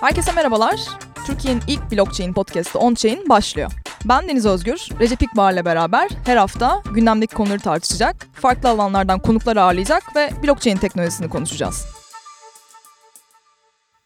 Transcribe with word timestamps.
Herkese 0.00 0.32
merhabalar. 0.32 0.80
Türkiye'nin 1.26 1.62
ilk 1.66 1.92
blockchain 1.92 2.32
podcastı 2.32 2.78
OnChain 2.78 3.28
başlıyor. 3.28 3.72
Ben 4.04 4.28
Deniz 4.28 4.46
Özgür, 4.46 4.88
Recep 5.00 5.22
İkbar'la 5.22 5.64
beraber 5.64 6.10
her 6.26 6.36
hafta 6.36 6.82
gündemdeki 6.94 7.34
konuları 7.34 7.60
tartışacak, 7.60 8.26
farklı 8.32 8.68
alanlardan 8.68 9.18
konuklar 9.18 9.56
ağırlayacak 9.56 10.16
ve 10.16 10.30
blockchain 10.42 10.76
teknolojisini 10.76 11.28
konuşacağız. 11.28 11.86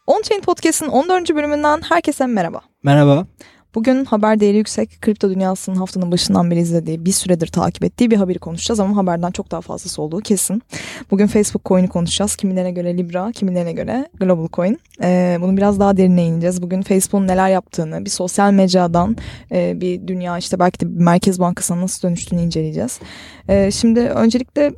OnChain 0.07 0.41
Podcast'ın 0.41 0.89
14. 0.89 1.35
bölümünden 1.35 1.83
herkese 1.89 2.27
merhaba. 2.27 2.61
Merhaba. 2.83 3.27
Bugün 3.75 4.05
haber 4.05 4.41
değeri 4.41 4.57
yüksek, 4.57 5.03
kripto 5.03 5.31
dünyasının 5.31 5.77
haftanın 5.77 6.13
başından 6.13 6.51
beri 6.51 6.61
izlediği, 6.61 7.05
bir 7.05 7.13
süredir 7.13 7.47
takip 7.47 7.85
ettiği 7.85 8.11
bir 8.11 8.17
haberi 8.17 8.39
konuşacağız 8.39 8.81
ama 8.81 8.97
haberden 8.97 9.31
çok 9.31 9.51
daha 9.51 9.61
fazlası 9.61 10.03
olduğu 10.03 10.21
kesin. 10.21 10.63
Bugün 11.11 11.27
Facebook 11.27 11.65
Coin'i 11.65 11.89
konuşacağız. 11.89 12.37
Kimilerine 12.37 12.71
göre 12.71 12.99
Libra, 12.99 13.33
kimilerine 13.33 13.73
göre 13.73 14.09
Global 14.21 14.49
Coin. 14.53 14.81
Ee, 15.03 15.39
bunu 15.41 15.57
biraz 15.57 15.81
daha 15.81 15.97
derine 15.97 16.25
ineceğiz. 16.25 16.63
Bugün 16.63 16.83
Facebook'un 16.83 17.29
neler 17.29 17.49
yaptığını, 17.49 18.05
bir 18.05 18.11
sosyal 18.11 18.53
mecradan 18.53 19.17
e, 19.53 19.81
bir 19.81 20.09
dünya 20.09 20.39
işte 20.39 20.59
belki 20.59 20.81
de 20.81 20.95
bir 20.95 21.01
merkez 21.01 21.41
bankasına 21.41 21.81
nasıl 21.81 22.09
dönüştüğünü 22.09 22.41
inceleyeceğiz. 22.41 23.01
Ee, 23.49 23.71
şimdi 23.71 24.01
öncelikle 24.01 24.73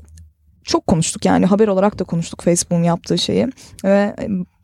çok 0.65 0.87
konuştuk 0.87 1.25
yani 1.25 1.47
haber 1.47 1.69
olarak 1.69 1.99
da 1.99 2.05
konuştuk 2.05 2.43
Facebook'un 2.43 2.83
yaptığı 2.83 3.19
şeyi 3.19 3.49
ve 3.85 4.17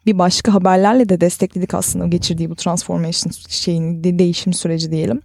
bir 0.08 0.18
başka 0.18 0.54
haberlerle 0.54 1.08
de 1.08 1.20
destekledik 1.20 1.74
aslında 1.74 2.06
geçirdiği 2.06 2.50
bu 2.50 2.56
transformation 2.56 3.32
şeyini 3.48 4.04
de, 4.04 4.18
değişim 4.18 4.52
süreci 4.52 4.90
diyelim. 4.90 5.22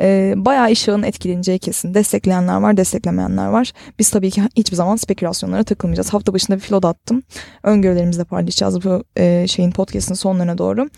Ee, 0.00 0.34
bayağı 0.36 0.70
iş 0.70 0.88
etkileneceği 0.88 1.58
kesin. 1.58 1.94
Destekleyenler 1.94 2.60
var, 2.60 2.76
desteklemeyenler 2.76 3.46
var. 3.46 3.72
Biz 3.98 4.10
tabii 4.10 4.30
ki 4.30 4.42
hiçbir 4.56 4.76
zaman 4.76 4.96
spekülasyonlara 4.96 5.64
takılmayacağız. 5.64 6.14
Hafta 6.14 6.34
başında 6.34 6.56
bir 6.56 6.62
flood 6.62 6.84
attım. 6.84 7.22
Öngörülerimizi 7.62 8.18
de 8.18 8.24
paylaşacağız 8.24 8.84
bu 8.84 9.04
e, 9.16 9.46
şeyin 9.48 9.70
podcast'ın 9.70 10.14
sonlarına 10.14 10.58
doğru. 10.58 10.88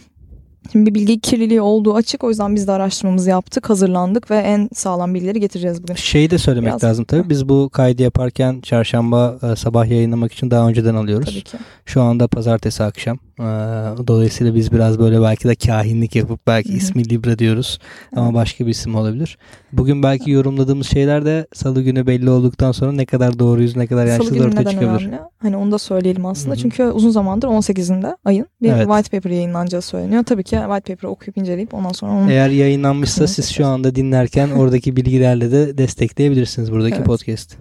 Şimdi 0.72 0.90
bir 0.90 0.94
bilgi 0.94 1.20
kirliliği 1.20 1.60
olduğu 1.60 1.94
açık. 1.94 2.24
O 2.24 2.28
yüzden 2.28 2.56
biz 2.56 2.66
de 2.66 2.72
araştırmamızı 2.72 3.30
yaptık, 3.30 3.70
hazırlandık 3.70 4.30
ve 4.30 4.36
en 4.36 4.68
sağlam 4.74 5.14
bilgileri 5.14 5.40
getireceğiz 5.40 5.82
bugün. 5.82 5.94
Şeyi 5.94 6.30
de 6.30 6.38
söylemek 6.38 6.70
Biraz... 6.70 6.84
lazım 6.84 7.04
tabii. 7.04 7.30
Biz 7.30 7.48
bu 7.48 7.70
kaydı 7.72 8.02
yaparken 8.02 8.60
çarşamba 8.60 9.38
e, 9.42 9.56
sabah 9.56 9.86
yayınlamak 9.86 10.32
için 10.32 10.50
daha 10.50 10.68
önceden 10.68 10.94
alıyoruz. 10.94 11.30
Tabii 11.30 11.42
ki. 11.42 11.56
Şu 11.84 12.02
anda 12.02 12.28
pazartesi 12.28 12.82
akşam. 12.82 13.18
E, 13.40 14.06
dolayısıyla 14.06 14.54
biz 14.54 14.72
biraz 14.72 14.98
böyle 14.98 15.22
belki 15.22 15.48
de 15.48 15.54
kahinlik 15.54 16.16
yapıp 16.16 16.46
belki 16.46 16.72
ismi 16.72 17.10
Libra 17.10 17.38
diyoruz. 17.38 17.78
Ama 18.16 18.34
başka 18.34 18.66
bir 18.66 18.70
isim 18.70 18.94
olabilir. 18.94 19.38
Bugün 19.72 20.02
belki 20.02 20.30
yorumladığımız 20.30 20.86
şeyler 20.86 21.24
de 21.24 21.46
salı 21.52 21.82
günü 21.82 22.06
belli 22.06 22.30
olduktan 22.30 22.72
sonra 22.72 22.92
ne 22.92 23.06
kadar 23.06 23.38
doğruyuz 23.38 23.76
ne 23.76 23.86
kadar 23.86 24.06
yaşlıyız 24.06 24.46
ortaya 24.46 24.70
çıkabilir. 24.70 25.06
Önemli? 25.06 25.18
Hani 25.38 25.56
onu 25.56 25.72
da 25.72 25.78
söyleyelim 25.78 26.26
aslında. 26.26 26.54
Hı-hı. 26.54 26.62
Çünkü 26.62 26.84
uzun 26.84 27.10
zamandır 27.10 27.48
18'inde 27.48 28.16
ayın 28.24 28.46
bir 28.62 28.72
evet. 28.72 28.86
white 28.86 29.16
paper 29.16 29.30
yayınlanacağı 29.30 29.82
söyleniyor. 29.82 30.24
Tabii 30.24 30.44
ki 30.44 30.56
white 30.56 30.94
paper'ı 30.94 31.10
okuyup 31.10 31.38
inceleyip 31.38 31.74
ondan 31.74 31.92
sonra 31.92 32.12
onu... 32.12 32.30
Eğer 32.30 32.50
yayınlanmışsa 32.50 33.26
siz 33.26 33.50
şu 33.50 33.66
anda 33.66 33.94
dinlerken 33.94 34.50
oradaki 34.50 34.96
bilgilerle 34.96 35.52
de 35.52 35.78
destekleyebilirsiniz 35.78 36.72
buradaki 36.72 36.96
evet. 36.96 37.06
podcast. 37.06 37.56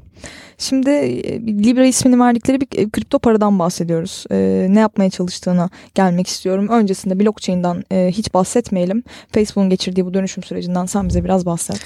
Şimdi 0.60 0.90
e, 0.90 1.42
Libra 1.42 1.86
ismini 1.86 2.20
verdikleri 2.20 2.62
bir 2.62 2.68
e, 2.78 2.90
kripto 2.90 3.20
paradan 3.20 3.60
bahsediyoruz. 3.60 4.26
Ee, 4.32 4.68
ne 4.70 4.80
yapmaya 4.80 5.10
çalıştığına 5.10 5.70
gelmek 5.96 6.28
istiyorum. 6.28 6.68
Öncesinde 6.70 7.20
blockchain'den 7.20 7.84
e, 7.92 8.12
hiç 8.12 8.34
bahsetmeyelim. 8.34 9.04
Facebook'un 9.32 9.70
geçirdiği 9.70 10.06
bu 10.06 10.14
dönüşüm 10.14 10.44
sürecinden 10.44 10.86
sen 10.86 11.10
bize 11.10 11.24
biraz 11.24 11.46
bahset. 11.46 11.82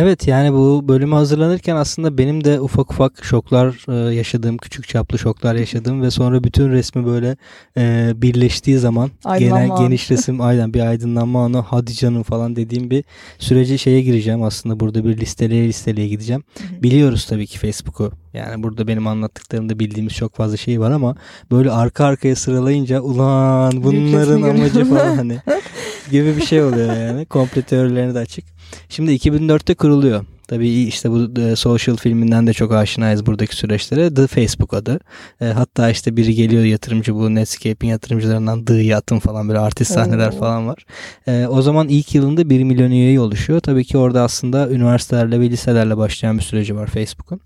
Evet 0.00 0.28
yani 0.28 0.52
bu 0.52 0.88
bölümü 0.88 1.14
hazırlanırken 1.14 1.76
aslında 1.76 2.18
benim 2.18 2.44
de 2.44 2.60
ufak 2.60 2.90
ufak 2.90 3.24
şoklar 3.24 3.76
e, 3.88 4.14
yaşadığım, 4.14 4.58
küçük 4.58 4.88
çaplı 4.88 5.18
şoklar 5.18 5.54
yaşadığım 5.54 6.02
ve 6.02 6.10
sonra 6.10 6.44
bütün 6.44 6.70
resmi 6.70 7.06
böyle 7.06 7.36
e, 7.76 8.12
birleştiği 8.16 8.78
zaman 8.78 9.10
genel 9.38 9.76
geniş 9.78 10.10
resim 10.10 10.40
aynen 10.40 10.74
bir 10.74 10.80
aydınlanma 10.80 11.44
anı 11.44 11.58
hadi 11.60 11.94
canım 11.94 12.22
falan 12.22 12.56
dediğim 12.56 12.90
bir 12.90 13.04
sürece 13.38 13.78
şeye 13.78 14.02
gireceğim 14.02 14.42
aslında 14.42 14.80
burada 14.80 15.04
bir 15.04 15.16
listeleye 15.16 15.68
listeleye 15.68 16.08
gideceğim. 16.08 16.44
Biliyoruz 16.82 17.26
tabii 17.26 17.46
ki 17.46 17.58
Facebook'u 17.58 18.12
yani 18.34 18.62
burada 18.62 18.88
benim 18.88 19.06
anlattıklarımda 19.06 19.78
bildiğimiz 19.78 20.12
çok 20.12 20.34
fazla 20.34 20.56
şey 20.56 20.80
var 20.80 20.90
ama 20.90 21.16
böyle 21.50 21.70
arka 21.70 22.04
arkaya 22.04 22.36
sıralayınca 22.36 23.00
ulan 23.00 23.84
bunların 23.84 24.42
amacı 24.42 24.84
falan 24.84 25.16
hani 25.16 25.38
gibi 26.10 26.36
bir 26.36 26.46
şey 26.46 26.62
oluyor 26.62 26.96
yani. 26.96 27.26
Komple 27.26 27.62
teorilerini 27.62 28.14
de 28.14 28.18
açık. 28.18 28.57
Şimdi 28.88 29.12
2004'te 29.12 29.74
kuruluyor. 29.74 30.24
Tabii 30.48 30.68
işte 30.68 31.10
bu 31.10 31.40
e, 31.40 31.56
Social 31.56 31.96
filminden 31.96 32.46
de 32.46 32.52
çok 32.52 32.72
aşinayız 32.72 33.26
buradaki 33.26 33.56
süreçlere. 33.56 34.14
The 34.14 34.26
Facebook 34.26 34.74
adı. 34.74 35.00
E, 35.40 35.44
hatta 35.44 35.90
işte 35.90 36.16
biri 36.16 36.34
geliyor 36.34 36.64
yatırımcı 36.64 37.14
bu 37.14 37.34
Netscape'in 37.34 37.90
yatırımcılarından 37.90 38.64
The 38.64 38.74
Yatın 38.74 39.18
falan 39.18 39.48
böyle 39.48 39.58
artist 39.58 39.92
sahneler 39.92 40.28
Oo. 40.28 40.38
falan 40.38 40.68
var. 40.68 40.86
E, 41.26 41.46
o 41.46 41.62
zaman 41.62 41.88
ilk 41.88 42.14
yılında 42.14 42.50
1 42.50 42.64
milyon 42.64 42.90
üyeyi 42.90 43.20
oluşuyor. 43.20 43.60
Tabii 43.60 43.84
ki 43.84 43.98
orada 43.98 44.22
aslında 44.22 44.70
üniversitelerle 44.70 45.40
ve 45.40 45.50
liselerle 45.50 45.96
başlayan 45.96 46.38
bir 46.38 46.42
süreci 46.42 46.76
var 46.76 46.86
Facebook'un. 46.86 47.40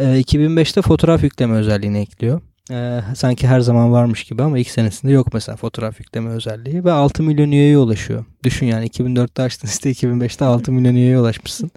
E, 0.00 0.04
2005'te 0.04 0.82
fotoğraf 0.82 1.22
yükleme 1.22 1.56
özelliğini 1.56 1.98
ekliyor 1.98 2.40
e, 2.70 3.00
sanki 3.16 3.48
her 3.48 3.60
zaman 3.60 3.92
varmış 3.92 4.24
gibi 4.24 4.42
ama 4.42 4.58
ilk 4.58 4.70
senesinde 4.70 5.12
yok 5.12 5.34
mesela 5.34 5.56
fotoğraf 5.56 6.00
yükleme 6.00 6.30
özelliği 6.30 6.84
ve 6.84 6.92
6 6.92 7.22
milyon 7.22 7.50
üyeye 7.50 7.78
ulaşıyor. 7.78 8.24
Düşün 8.44 8.66
yani 8.66 8.86
2004'te 8.86 9.42
açtın 9.42 9.68
işte 9.68 9.90
2005'te 9.90 10.44
6 10.44 10.72
milyon 10.72 10.94
üyeye 10.94 11.18
ulaşmışsın. 11.18 11.70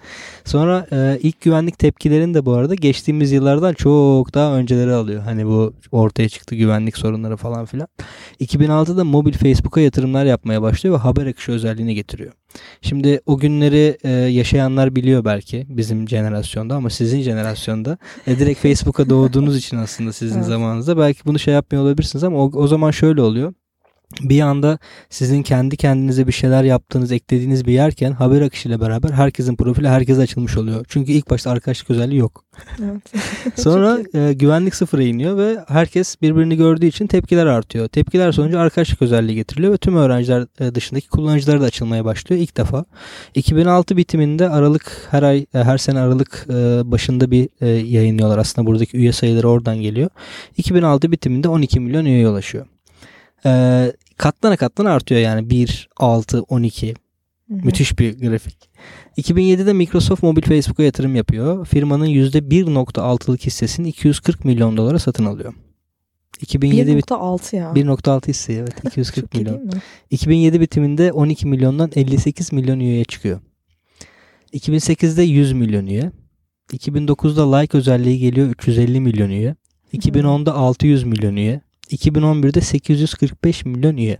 Sonra 0.46 0.88
e, 0.92 1.20
ilk 1.22 1.42
güvenlik 1.42 1.80
tepkilerini 1.80 2.34
de 2.34 2.46
bu 2.46 2.54
arada 2.54 2.76
geçtiğimiz 2.76 3.32
yıllardan 3.32 3.74
çok 3.74 4.34
daha 4.34 4.54
önceleri 4.56 4.94
alıyor. 4.94 5.24
Hani 5.24 5.46
bu 5.46 5.74
ortaya 5.92 6.30
çıktı 6.30 6.56
güvenlik 6.56 6.98
sorunları 6.98 7.38
falan 7.38 7.66
filan. 7.66 7.88
2006'da 8.40 9.04
mobil 9.04 9.34
Facebook'a 9.34 9.82
yatırımlar 9.82 10.26
yapmaya 10.26 10.62
başlıyor 10.62 10.96
ve 10.96 11.00
haber 11.00 11.26
akışı 11.26 11.52
özelliğini 11.52 11.96
getiriyor. 11.96 12.32
Şimdi 12.82 13.22
o 13.26 13.38
günleri 13.38 13.98
e, 14.04 14.10
yaşayanlar 14.10 14.96
biliyor 14.96 15.26
belki 15.26 15.66
bizim 15.70 16.10
jenerasyonda 16.10 16.76
ama 16.76 16.90
sizin 16.90 17.22
jenerasyonda. 17.22 17.98
E, 18.28 18.40
direkt 18.40 18.60
Facebook'a 18.60 19.10
doğduğunuz 19.10 19.58
için 19.58 19.78
aslında 19.78 20.14
sizin 20.14 20.38
evet. 20.38 20.48
zamanınızda. 20.48 20.98
Belki 20.98 21.26
bunu 21.26 21.40
şey 21.40 21.54
yapmıyor 21.54 21.84
olabilirsiniz 21.84 22.24
ama 22.24 22.38
o, 22.38 22.52
o 22.54 22.68
zaman 22.68 22.92
şöyle 22.92 23.22
oluyor 23.22 23.54
bir 24.22 24.42
anda 24.42 24.80
sizin 25.10 25.44
kendi 25.44 25.78
kendinize 25.78 26.28
bir 26.28 26.32
şeyler 26.32 26.64
yaptığınız, 26.64 27.12
eklediğiniz 27.12 27.66
bir 27.66 27.74
yerken 27.74 28.12
haber 28.12 28.42
akışıyla 28.42 28.82
beraber 28.82 29.10
herkesin 29.10 29.56
profili 29.56 29.88
herkese 29.88 30.22
açılmış 30.22 30.58
oluyor. 30.58 30.86
Çünkü 30.90 31.12
ilk 31.12 31.30
başta 31.30 31.52
arkadaşlık 31.52 31.90
özelliği 31.90 32.20
yok. 32.20 32.44
Evet. 32.84 33.02
Sonra 33.60 34.00
e, 34.14 34.34
güvenlik 34.34 34.76
sıfıra 34.76 35.04
iniyor 35.04 35.38
ve 35.38 35.58
herkes 35.68 36.22
birbirini 36.22 36.58
gördüğü 36.58 36.86
için 36.86 37.08
tepkiler 37.08 37.46
artıyor. 37.46 37.88
Tepkiler 37.88 38.32
sonucu 38.32 38.60
arkadaşlık 38.60 39.02
özelliği 39.02 39.36
getiriliyor 39.36 39.74
ve 39.74 39.78
tüm 39.78 39.96
öğrenciler 39.96 40.48
e, 40.60 40.76
dışındaki 40.76 41.08
kullanıcılar 41.08 41.62
da 41.62 41.66
açılmaya 41.66 42.06
başlıyor 42.06 42.42
ilk 42.42 42.58
defa. 42.58 42.86
2006 43.36 43.98
bitiminde 43.98 44.50
Aralık 44.50 45.08
her 45.12 45.24
ay 45.24 45.46
e, 45.54 45.64
her 45.64 45.78
sene 45.78 46.00
Aralık 46.00 46.46
e, 46.50 46.54
başında 46.92 47.32
bir 47.32 47.50
e, 47.62 47.68
yayınlıyorlar. 47.68 48.38
Aslında 48.38 48.68
buradaki 48.68 48.98
üye 48.98 49.12
sayıları 49.12 49.50
oradan 49.50 49.82
geliyor. 49.82 50.10
2006 50.58 51.12
bitiminde 51.12 51.48
12 51.48 51.80
milyon 51.80 52.06
üyeye 52.06 52.28
ulaşıyor. 52.28 52.66
Ee, 53.46 53.92
katlana 54.18 54.58
katlana 54.58 54.92
artıyor 54.92 55.22
yani 55.22 55.50
1, 55.50 55.90
6, 55.98 56.42
12. 56.42 56.88
Hı-hı. 56.88 57.58
Müthiş 57.66 58.00
bir 58.00 58.20
grafik. 58.20 58.70
2007'de 59.18 59.74
Microsoft 59.74 60.24
mobil 60.24 60.42
Facebook'a 60.42 60.84
yatırım 60.84 61.16
yapıyor. 61.16 61.66
Firmanın 61.66 62.06
%1.6'lık 62.06 63.46
hissesini 63.46 63.90
240 63.90 64.46
milyon 64.46 64.78
dolara 64.78 65.00
satın 65.00 65.26
alıyor. 65.26 65.54
2007 66.42 66.92
1.6 66.92 67.56
ya. 67.56 67.72
1.6 67.72 68.28
hisse 68.28 68.54
evet 68.54 68.74
240 68.86 69.34
milyon. 69.34 69.70
2007 70.10 70.62
bitiminde 70.62 71.12
12 71.12 71.48
milyondan 71.48 71.92
58 71.96 72.54
milyon 72.54 72.80
üyeye 72.80 73.04
çıkıyor. 73.04 73.40
2008'de 74.54 75.24
100 75.24 75.54
milyon 75.54 75.86
üye. 75.86 76.12
2009'da 76.74 77.56
like 77.56 77.78
özelliği 77.78 78.20
geliyor 78.20 78.48
350 78.48 79.00
milyon 79.00 79.30
üye. 79.30 79.56
2010'da 79.94 80.54
600 80.54 81.04
milyon 81.04 81.36
üye. 81.36 81.62
2011'de 81.92 82.62
845 82.62 83.66
milyon 83.66 83.98
üye. 83.98 84.18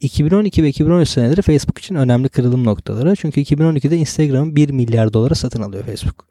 2012 0.00 0.62
ve 0.62 0.68
2013 0.68 1.08
seneleri 1.08 1.42
Facebook 1.42 1.78
için 1.78 1.94
önemli 1.94 2.28
kırılım 2.28 2.64
noktaları. 2.64 3.16
Çünkü 3.16 3.40
2012'de 3.40 3.96
Instagram 3.96 4.56
1 4.56 4.70
milyar 4.70 5.12
dolara 5.12 5.34
satın 5.34 5.62
alıyor 5.62 5.84
Facebook. 5.84 6.26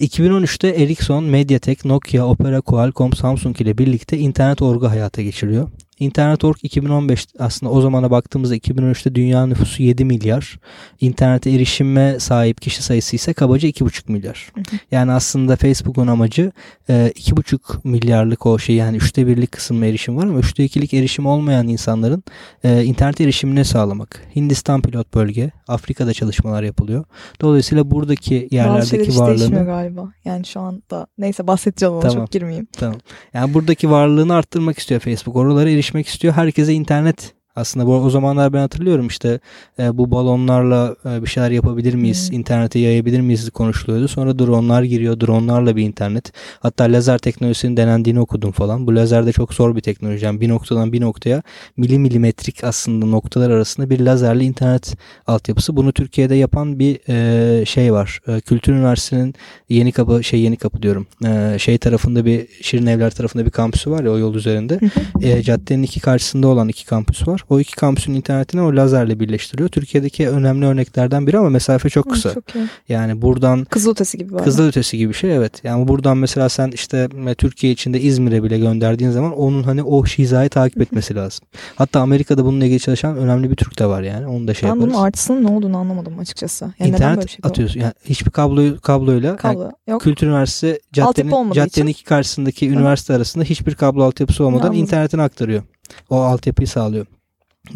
2013'te 0.00 0.68
Ericsson, 0.68 1.24
Mediatek, 1.24 1.84
Nokia, 1.84 2.26
Opera, 2.26 2.60
Qualcomm, 2.60 3.12
Samsung 3.12 3.60
ile 3.60 3.78
birlikte 3.78 4.18
internet 4.18 4.62
orgu 4.62 4.88
hayata 4.90 5.22
geçiriyor. 5.22 5.68
İnternet.org 6.00 6.56
2015 6.62 7.26
aslında 7.38 7.72
o 7.72 7.80
zamana 7.80 8.10
baktığımızda 8.10 8.56
2013'te 8.56 9.14
dünya 9.14 9.46
nüfusu 9.46 9.82
7 9.82 10.04
milyar. 10.04 10.58
İnternete 11.00 11.50
erişime 11.50 12.20
sahip 12.20 12.62
kişi 12.62 12.82
sayısı 12.82 13.16
ise 13.16 13.32
kabaca 13.32 13.68
2,5 13.68 14.12
milyar. 14.12 14.52
Yani 14.90 15.12
aslında 15.12 15.56
Facebook'un 15.56 16.06
amacı 16.06 16.52
2,5 16.88 17.54
e, 17.54 17.58
milyarlık 17.84 18.46
o 18.46 18.58
şey 18.58 18.76
yani 18.76 18.96
üçte 18.96 19.26
birlik 19.26 19.52
kısmına 19.52 19.86
erişim 19.86 20.16
var 20.16 20.22
ama 20.24 20.38
üçte 20.38 20.64
ikilik 20.64 20.94
erişim 20.94 21.26
olmayan 21.26 21.68
insanların 21.68 22.22
e, 22.64 22.84
internet 22.84 23.20
erişimini 23.20 23.64
sağlamak. 23.64 24.22
Hindistan 24.36 24.82
pilot 24.82 25.14
bölge, 25.14 25.50
Afrika'da 25.68 26.12
çalışmalar 26.12 26.62
yapılıyor. 26.62 27.04
Dolayısıyla 27.40 27.90
buradaki 27.90 28.48
yerlerdeki 28.50 29.08
Bazı 29.08 29.20
varlığını 29.20 29.64
galiba. 29.64 30.12
Yani 30.24 30.46
şu 30.46 30.60
anda 30.60 31.06
neyse 31.18 31.46
bahsedeceğim 31.46 31.92
ama 31.92 32.02
tamam, 32.02 32.16
çok 32.16 32.30
girmeyeyim. 32.30 32.68
Tamam. 32.72 33.00
Yani 33.34 33.54
buradaki 33.54 33.90
varlığını 33.90 34.34
arttırmak 34.34 34.78
istiyor 34.78 35.00
Facebook. 35.00 35.36
Oralara 35.36 35.70
erişim 35.70 35.87
erişmek 35.88 36.08
istiyor. 36.08 36.34
Herkese 36.34 36.72
internet 36.72 37.34
Aslında 37.58 37.86
bu, 37.86 37.94
o 37.94 38.10
zamanlar 38.10 38.52
ben 38.52 38.60
hatırlıyorum 38.60 39.06
işte 39.06 39.40
e, 39.78 39.98
bu 39.98 40.10
balonlarla 40.10 40.96
e, 41.04 41.22
bir 41.22 41.26
şeyler 41.26 41.50
yapabilir 41.50 41.94
miyiz? 41.94 42.30
Hmm. 42.30 42.38
İnternete 42.38 42.78
yayabilir 42.78 43.20
miyiz 43.20 43.50
konuşuluyordu. 43.50 44.08
Sonra 44.08 44.38
dronlar 44.38 44.82
giriyor. 44.82 45.20
Dronlarla 45.20 45.76
bir 45.76 45.82
internet. 45.82 46.32
Hatta 46.60 46.84
lazer 46.84 47.18
teknolojisinin 47.18 47.76
denendiğini 47.76 48.20
okudum 48.20 48.52
falan. 48.52 48.86
Bu 48.86 48.96
lazer 48.96 49.26
de 49.26 49.32
çok 49.32 49.54
zor 49.54 49.76
bir 49.76 49.80
teknoloji. 49.80 50.24
Yani 50.24 50.40
bir 50.40 50.48
noktadan 50.48 50.92
bir 50.92 51.00
noktaya 51.00 51.42
milimilimetrik 51.76 52.64
aslında 52.64 53.06
noktalar 53.06 53.50
arasında 53.50 53.90
bir 53.90 54.00
lazerli 54.00 54.44
internet 54.44 54.96
altyapısı. 55.26 55.76
Bunu 55.76 55.92
Türkiye'de 55.92 56.34
yapan 56.34 56.78
bir 56.78 56.98
e, 57.08 57.64
şey 57.64 57.92
var. 57.92 58.20
E, 58.28 58.40
Kültür 58.40 58.72
Üniversitesi'nin 58.72 59.34
yeni 59.68 59.92
kapı 59.92 60.24
şey 60.24 60.40
yeni 60.40 60.56
kapı 60.56 60.82
diyorum. 60.82 61.06
E, 61.26 61.58
şey 61.58 61.78
tarafında 61.78 62.24
bir 62.24 62.46
Şirin 62.62 62.86
Evler 62.86 63.10
tarafında 63.10 63.46
bir 63.46 63.50
kampüsü 63.50 63.90
var 63.90 64.04
ya 64.04 64.10
o 64.10 64.18
yol 64.18 64.34
üzerinde. 64.34 64.80
e, 65.22 65.42
caddenin 65.42 65.82
iki 65.82 66.00
karşısında 66.00 66.48
olan 66.48 66.68
iki 66.68 66.86
kampüs 66.86 67.28
var. 67.28 67.44
O 67.50 67.60
iki 67.60 67.76
kampüsün 67.76 68.14
internetini 68.14 68.62
o 68.62 68.76
lazerle 68.76 69.20
birleştiriyor. 69.20 69.68
Türkiye'deki 69.68 70.28
önemli 70.28 70.66
örneklerden 70.66 71.26
biri 71.26 71.38
ama 71.38 71.48
mesafe 71.48 71.88
çok 71.88 72.10
kısa. 72.10 72.34
Çok 72.34 72.44
yani 72.88 73.22
buradan 73.22 73.64
Kızılötesi 73.64 74.18
gibi 74.18 74.34
var. 74.34 74.44
Kızılötesi 74.44 74.98
gibi 74.98 75.08
bir 75.08 75.14
şey 75.14 75.36
evet. 75.36 75.64
Yani 75.64 75.88
buradan 75.88 76.18
mesela 76.18 76.48
sen 76.48 76.70
işte 76.70 77.08
Türkiye 77.38 77.72
içinde 77.72 78.00
İzmir'e 78.00 78.42
bile 78.42 78.58
gönderdiğin 78.58 79.10
zaman 79.10 79.38
onun 79.38 79.62
hani 79.62 79.82
o 79.82 80.04
hizayı 80.04 80.48
takip 80.50 80.80
etmesi 80.80 81.14
lazım. 81.14 81.46
Hatta 81.76 82.00
Amerika'da 82.00 82.44
bununla 82.44 82.64
ilgili 82.64 82.80
çalışan 82.80 83.16
önemli 83.16 83.50
bir 83.50 83.56
Türk 83.56 83.78
de 83.78 83.86
var 83.86 84.02
yani. 84.02 84.26
Onu 84.26 84.48
da 84.48 84.54
şey 84.54 84.68
ben 84.68 84.74
yaparız. 84.74 84.94
bunun 84.94 85.02
artısının 85.02 85.44
ne 85.44 85.48
olduğunu 85.48 85.76
anlamadım 85.76 86.18
açıkçası. 86.18 86.72
Yani 86.78 86.90
İnternet 86.90 87.30
şey 87.30 87.38
atıyorsun. 87.42 87.80
Yani 87.80 87.92
hiçbir 88.04 88.30
kablo 88.30 88.80
kabloyla 88.80 89.36
kablo, 89.36 89.62
yani 89.62 89.72
yok. 89.86 90.00
Kültür 90.00 90.26
Üniversitesi 90.26 90.80
caddenin, 90.92 91.52
caddenin 91.52 91.86
iki 91.86 92.04
karşısındaki 92.04 92.70
Hı. 92.70 92.74
üniversite 92.74 93.14
arasında 93.14 93.44
hiçbir 93.44 93.74
kablo 93.74 94.04
altyapısı 94.04 94.44
olmadan 94.44 94.66
Anladım. 94.66 94.80
internetini 94.80 95.22
aktarıyor. 95.22 95.62
O 96.10 96.16
altyapıyı 96.16 96.68
sağlıyor. 96.68 97.06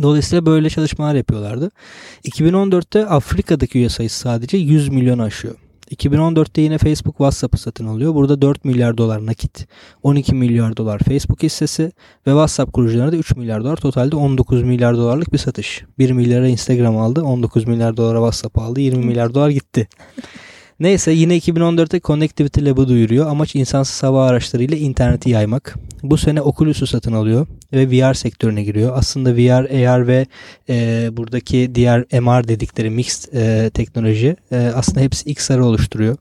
Dolayısıyla 0.03 0.47
böyle 0.47 0.71
çalışmalar 0.71 1.15
yapıyorlardı. 1.15 1.71
2014'te 2.25 3.07
Afrika'daki 3.07 3.79
üye 3.79 3.89
sayısı 3.89 4.19
sadece 4.19 4.57
100 4.57 4.89
milyon 4.89 5.19
aşıyor. 5.19 5.55
2014'te 5.95 6.61
yine 6.61 6.79
Facebook 6.79 7.17
WhatsApp'ı 7.17 7.59
satın 7.59 7.87
alıyor. 7.87 8.15
Burada 8.15 8.43
4 8.43 8.65
milyar 8.65 8.99
dolar 8.99 9.27
nakit, 9.27 9.67
12 10.03 10.35
milyar 10.35 10.77
dolar 10.77 10.99
Facebook 10.99 11.43
hissesi 11.43 11.83
ve 12.27 12.31
WhatsApp 12.31 12.73
kurucularına 12.73 13.13
da 13.13 13.17
3 13.17 13.37
milyar 13.37 13.65
dolar. 13.65 13.77
Totalde 13.77 14.17
19 14.17 14.63
milyar 14.63 14.97
dolarlık 14.97 15.33
bir 15.33 15.39
satış. 15.39 15.85
1 15.99 16.11
milyara 16.11 16.49
Instagram 16.49 16.97
aldı, 16.97 17.23
19 17.23 17.67
milyar 17.67 17.97
dolara 17.97 18.19
WhatsApp 18.19 18.59
aldı, 18.59 18.81
20 18.81 19.05
milyar 19.05 19.35
dolar 19.35 19.51
gitti. 19.51 19.89
Neyse 20.81 21.13
yine 21.13 21.39
2014'te 21.39 22.01
Connectivity 22.01 22.65
Lab'ı 22.65 22.89
duyuruyor. 22.89 23.27
Amaç 23.27 23.55
insansız 23.55 24.03
hava 24.03 24.27
araçlarıyla 24.27 24.77
interneti 24.77 25.31
yaymak. 25.31 25.75
Bu 26.03 26.17
sene 26.17 26.41
Oculus'u 26.41 26.87
satın 26.87 27.13
alıyor 27.13 27.47
ve 27.73 27.91
VR 27.91 28.15
sektörüne 28.15 28.63
giriyor. 28.63 28.93
Aslında 28.97 29.37
VR, 29.37 29.87
AR 29.87 30.07
ve 30.07 30.27
e, 30.69 31.09
buradaki 31.13 31.75
diğer 31.75 32.01
MR 32.21 32.49
dedikleri 32.49 32.91
mixed 32.91 33.33
e, 33.33 33.71
teknoloji 33.71 34.37
e, 34.53 34.73
aslında 34.75 35.01
hepsi 35.01 35.31
XR'ı 35.31 35.65
oluşturuyor. 35.65 36.17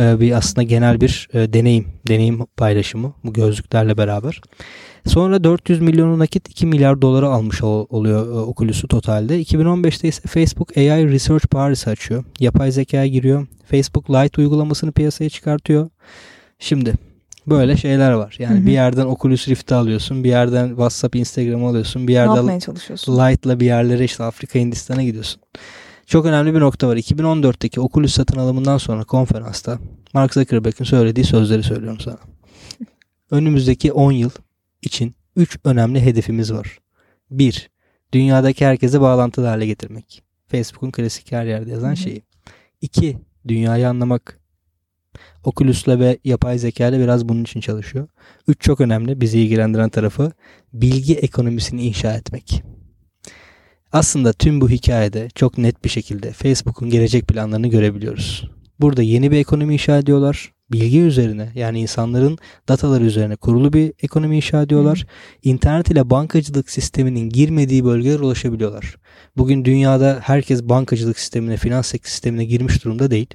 E, 0.00 0.20
bir 0.20 0.32
aslında 0.32 0.62
genel 0.62 1.00
bir 1.00 1.28
e, 1.34 1.52
deneyim, 1.52 1.86
deneyim 2.08 2.46
paylaşımı 2.56 3.12
bu 3.24 3.32
gözlüklerle 3.32 3.96
beraber. 3.98 4.40
Sonra 5.06 5.44
400 5.44 5.80
milyonu 5.80 6.18
nakit 6.18 6.48
2 6.50 6.66
milyar 6.66 7.02
dolara 7.02 7.28
almış 7.28 7.62
oluyor 7.62 8.26
e, 8.26 8.30
Oculus'u 8.30 8.88
totalde. 8.88 9.42
2015'te 9.42 10.08
ise 10.08 10.28
Facebook 10.28 10.76
AI 10.76 11.12
Research 11.12 11.46
Paris 11.46 11.88
açıyor. 11.88 12.24
Yapay 12.40 12.72
zekaya 12.72 13.06
giriyor. 13.06 13.46
Facebook 13.70 14.10
Lite 14.10 14.40
uygulamasını 14.40 14.92
piyasaya 14.92 15.30
çıkartıyor. 15.30 15.90
Şimdi 16.58 16.94
böyle 17.46 17.76
şeyler 17.76 18.12
var. 18.12 18.36
Yani 18.38 18.58
hı 18.58 18.62
hı. 18.62 18.66
bir 18.66 18.72
yerden 18.72 19.06
Oculus 19.06 19.48
Rift'i 19.48 19.74
alıyorsun, 19.74 20.24
bir 20.24 20.28
yerden 20.28 20.68
WhatsApp, 20.68 21.16
Instagram'ı 21.16 21.66
alıyorsun, 21.66 22.08
bir 22.08 22.12
yerden 22.12 22.46
Lite'la 23.08 23.60
bir 23.60 23.66
yerlere 23.66 24.04
işte 24.04 24.24
Afrika, 24.24 24.58
Hindistan'a 24.58 25.02
gidiyorsun. 25.02 25.40
Çok 26.06 26.26
önemli 26.26 26.54
bir 26.54 26.60
nokta 26.60 26.88
var. 26.88 26.96
2014'teki 26.96 27.80
Oculus 27.80 28.14
satın 28.14 28.38
alımından 28.38 28.78
sonra 28.78 29.04
konferansta 29.04 29.78
Mark 30.14 30.34
Zuckerberg'in 30.34 30.84
söylediği 30.84 31.24
sözleri 31.24 31.62
söylüyorum 31.62 32.00
sana. 32.00 32.18
Önümüzdeki 33.30 33.92
10 33.92 34.12
yıl 34.12 34.30
için 34.86 35.14
3 35.36 35.58
önemli 35.64 36.00
hedefimiz 36.00 36.52
var. 36.52 36.78
1. 37.30 37.70
Dünyadaki 38.12 38.66
herkese 38.66 39.00
bağlantılı 39.00 39.46
hale 39.46 39.66
getirmek. 39.66 40.22
Facebook'un 40.46 40.90
klasik 40.90 41.32
her 41.32 41.46
yerde 41.46 41.70
yazan 41.70 41.94
şeyi. 41.94 42.22
2. 42.80 43.18
Dünyayı 43.48 43.88
anlamak. 43.88 44.40
Oculus'la 45.44 46.00
ve 46.00 46.18
yapay 46.24 46.58
zeka 46.58 46.88
ile 46.88 47.00
biraz 47.00 47.28
bunun 47.28 47.42
için 47.42 47.60
çalışıyor. 47.60 48.08
3 48.48 48.60
çok 48.60 48.80
önemli 48.80 49.20
bizi 49.20 49.40
ilgilendiren 49.40 49.88
tarafı 49.88 50.32
bilgi 50.72 51.14
ekonomisini 51.14 51.82
inşa 51.82 52.14
etmek. 52.14 52.62
Aslında 53.92 54.32
tüm 54.32 54.60
bu 54.60 54.70
hikayede 54.70 55.28
çok 55.34 55.58
net 55.58 55.84
bir 55.84 55.88
şekilde 55.88 56.32
Facebook'un 56.32 56.90
gelecek 56.90 57.28
planlarını 57.28 57.68
görebiliyoruz. 57.68 58.50
Burada 58.80 59.02
yeni 59.02 59.30
bir 59.30 59.36
ekonomi 59.36 59.72
inşa 59.72 59.98
ediyorlar 59.98 60.52
bilgi 60.72 61.00
üzerine 61.00 61.48
yani 61.54 61.80
insanların 61.80 62.38
dataları 62.68 63.04
üzerine 63.04 63.36
kurulu 63.36 63.72
bir 63.72 63.92
ekonomi 64.02 64.36
inşa 64.36 64.62
ediyorlar. 64.62 64.98
Hı. 64.98 65.48
İnternet 65.48 65.90
ile 65.90 66.10
bankacılık 66.10 66.70
sisteminin 66.70 67.28
girmediği 67.30 67.84
bölgelere 67.84 68.22
ulaşabiliyorlar. 68.22 68.96
Bugün 69.36 69.64
dünyada 69.64 70.18
herkes 70.22 70.62
bankacılık 70.62 71.18
sistemine, 71.18 71.56
finans 71.56 71.94
sistemine 72.02 72.44
girmiş 72.44 72.84
durumda 72.84 73.10
değil. 73.10 73.26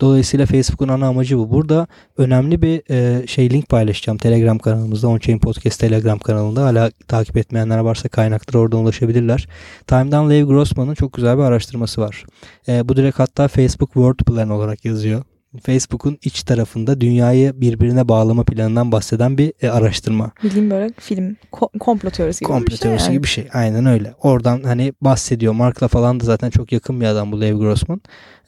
Dolayısıyla 0.00 0.46
Facebook'un 0.46 0.88
ana 0.88 1.06
amacı 1.06 1.38
bu. 1.38 1.50
Burada 1.50 1.86
önemli 2.18 2.62
bir 2.62 2.82
e, 2.90 3.26
şey 3.26 3.50
link 3.50 3.68
paylaşacağım 3.68 4.18
Telegram 4.18 4.58
kanalımızda. 4.58 5.08
Onchain 5.08 5.38
Podcast 5.38 5.80
Telegram 5.80 6.18
kanalında. 6.18 6.64
Hala 6.64 6.90
takip 7.08 7.36
etmeyenler 7.36 7.78
varsa 7.78 8.08
kaynaklara 8.08 8.62
oradan 8.62 8.80
ulaşabilirler. 8.80 9.48
Time'dan 9.86 10.30
Lev 10.30 10.44
Grossman'ın 10.44 10.94
çok 10.94 11.12
güzel 11.12 11.38
bir 11.38 11.42
araştırması 11.42 12.00
var. 12.00 12.24
E, 12.68 12.88
bu 12.88 12.96
direkt 12.96 13.18
hatta 13.18 13.48
Facebook 13.48 13.92
World 13.92 14.18
Plan 14.24 14.50
olarak 14.50 14.84
yazıyor. 14.84 15.24
Facebook'un 15.60 16.18
iç 16.22 16.42
tarafında 16.42 17.00
dünyayı 17.00 17.60
birbirine 17.60 18.08
bağlama 18.08 18.44
planından 18.44 18.92
bahseden 18.92 19.38
bir 19.38 19.52
e, 19.62 19.68
araştırma. 19.68 20.32
Bildiğim 20.42 20.70
böyle 20.70 20.92
film 20.98 21.36
ko- 21.52 21.78
komplo 21.78 22.10
teorisi 22.10 22.40
gibi 22.40 22.52
komplo 22.52 22.66
bir 22.66 22.70
şey. 22.70 22.78
teorisi 22.78 23.04
yani. 23.04 23.12
gibi 23.12 23.22
bir 23.22 23.28
şey. 23.28 23.48
Aynen 23.52 23.86
öyle. 23.86 24.14
Oradan 24.22 24.62
hani 24.62 24.92
bahsediyor. 25.00 25.52
Mark'la 25.52 25.88
falan 25.88 26.20
da 26.20 26.24
zaten 26.24 26.50
çok 26.50 26.72
yakın 26.72 27.00
bir 27.00 27.06
adam 27.06 27.32
bu 27.32 27.40
Lev 27.40 27.56
Grossman. 27.56 28.00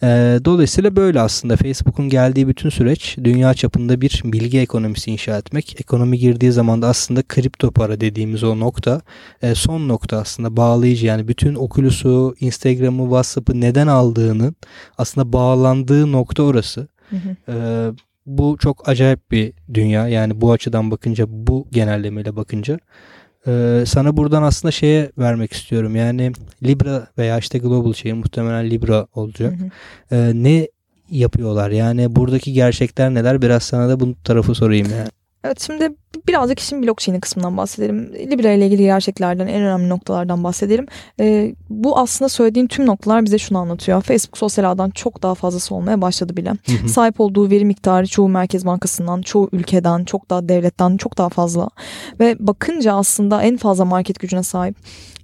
E, 0.02 0.38
dolayısıyla 0.44 0.96
böyle 0.96 1.20
aslında 1.20 1.56
Facebook'un 1.56 2.08
geldiği 2.08 2.48
bütün 2.48 2.68
süreç 2.68 3.16
dünya 3.24 3.54
çapında 3.54 4.00
bir 4.00 4.22
bilgi 4.24 4.60
ekonomisi 4.60 5.10
inşa 5.10 5.38
etmek. 5.38 5.80
Ekonomi 5.80 6.18
girdiği 6.18 6.52
zaman 6.52 6.82
da 6.82 6.88
aslında 6.88 7.22
kripto 7.22 7.70
para 7.70 8.00
dediğimiz 8.00 8.44
o 8.44 8.60
nokta 8.60 9.00
e, 9.42 9.54
son 9.54 9.88
nokta 9.88 10.18
aslında 10.18 10.56
bağlayıcı. 10.56 11.06
Yani 11.06 11.28
bütün 11.28 11.54
Oculus'u, 11.54 12.34
Instagram'ı, 12.40 13.02
WhatsApp'ı 13.02 13.60
neden 13.60 13.86
aldığının 13.86 14.56
aslında 14.98 15.32
bağlandığı 15.32 16.12
nokta 16.12 16.42
orası. 16.42 16.88
Hı 17.10 17.16
hı. 17.16 17.94
bu 18.26 18.56
çok 18.60 18.88
acayip 18.88 19.30
bir 19.30 19.52
dünya. 19.74 20.08
Yani 20.08 20.40
bu 20.40 20.52
açıdan 20.52 20.90
bakınca, 20.90 21.24
bu 21.28 21.66
genellemeyle 21.72 22.36
bakınca. 22.36 22.78
Ee, 23.46 23.84
sana 23.86 24.16
buradan 24.16 24.42
aslında 24.42 24.72
şeye 24.72 25.10
vermek 25.18 25.52
istiyorum. 25.52 25.96
Yani 25.96 26.32
Libra 26.62 27.06
veya 27.18 27.38
işte 27.38 27.58
Global 27.58 27.92
şey 27.92 28.12
muhtemelen 28.12 28.70
Libra 28.70 29.06
olacak. 29.14 29.54
Hı 29.60 29.64
hı. 29.64 29.70
Ee, 30.16 30.32
ne 30.34 30.68
yapıyorlar? 31.10 31.70
Yani 31.70 32.16
buradaki 32.16 32.52
gerçekler 32.52 33.14
neler? 33.14 33.42
Biraz 33.42 33.62
sana 33.62 33.88
da 33.88 34.00
bu 34.00 34.14
tarafı 34.24 34.54
sorayım 34.54 34.88
yani. 34.90 35.08
Evet 35.44 35.60
şimdi 35.60 35.88
birazcık 36.28 36.58
işin 36.58 36.82
blockchain 36.82 37.20
kısmından 37.20 37.56
bahsedelim. 37.56 38.12
Libra 38.14 38.52
ile 38.52 38.66
ilgili 38.66 38.82
gerçeklerden 38.82 39.46
en 39.46 39.62
önemli 39.62 39.88
noktalardan 39.88 40.44
bahsedelim. 40.44 40.86
Ee, 41.20 41.54
bu 41.70 41.98
aslında 41.98 42.28
söylediğin 42.28 42.66
tüm 42.66 42.86
noktalar 42.86 43.24
bize 43.24 43.38
şunu 43.38 43.58
anlatıyor. 43.58 44.02
Facebook 44.02 44.38
sosyal 44.38 44.72
ağdan 44.72 44.90
çok 44.90 45.22
daha 45.22 45.34
fazlası 45.34 45.74
olmaya 45.74 46.00
başladı 46.00 46.36
bile. 46.36 46.50
Hı 46.50 46.72
hı. 46.82 46.88
Sahip 46.88 47.20
olduğu 47.20 47.50
veri 47.50 47.64
miktarı 47.64 48.06
çoğu 48.06 48.28
merkez 48.28 48.66
bankasından, 48.66 49.22
çoğu 49.22 49.48
ülkeden, 49.52 50.04
çok 50.04 50.30
daha 50.30 50.48
devletten 50.48 50.96
çok 50.96 51.18
daha 51.18 51.28
fazla. 51.28 51.68
Ve 52.20 52.36
bakınca 52.40 52.94
aslında 52.94 53.42
en 53.42 53.56
fazla 53.56 53.84
market 53.84 54.20
gücüne 54.20 54.42
sahip 54.42 54.76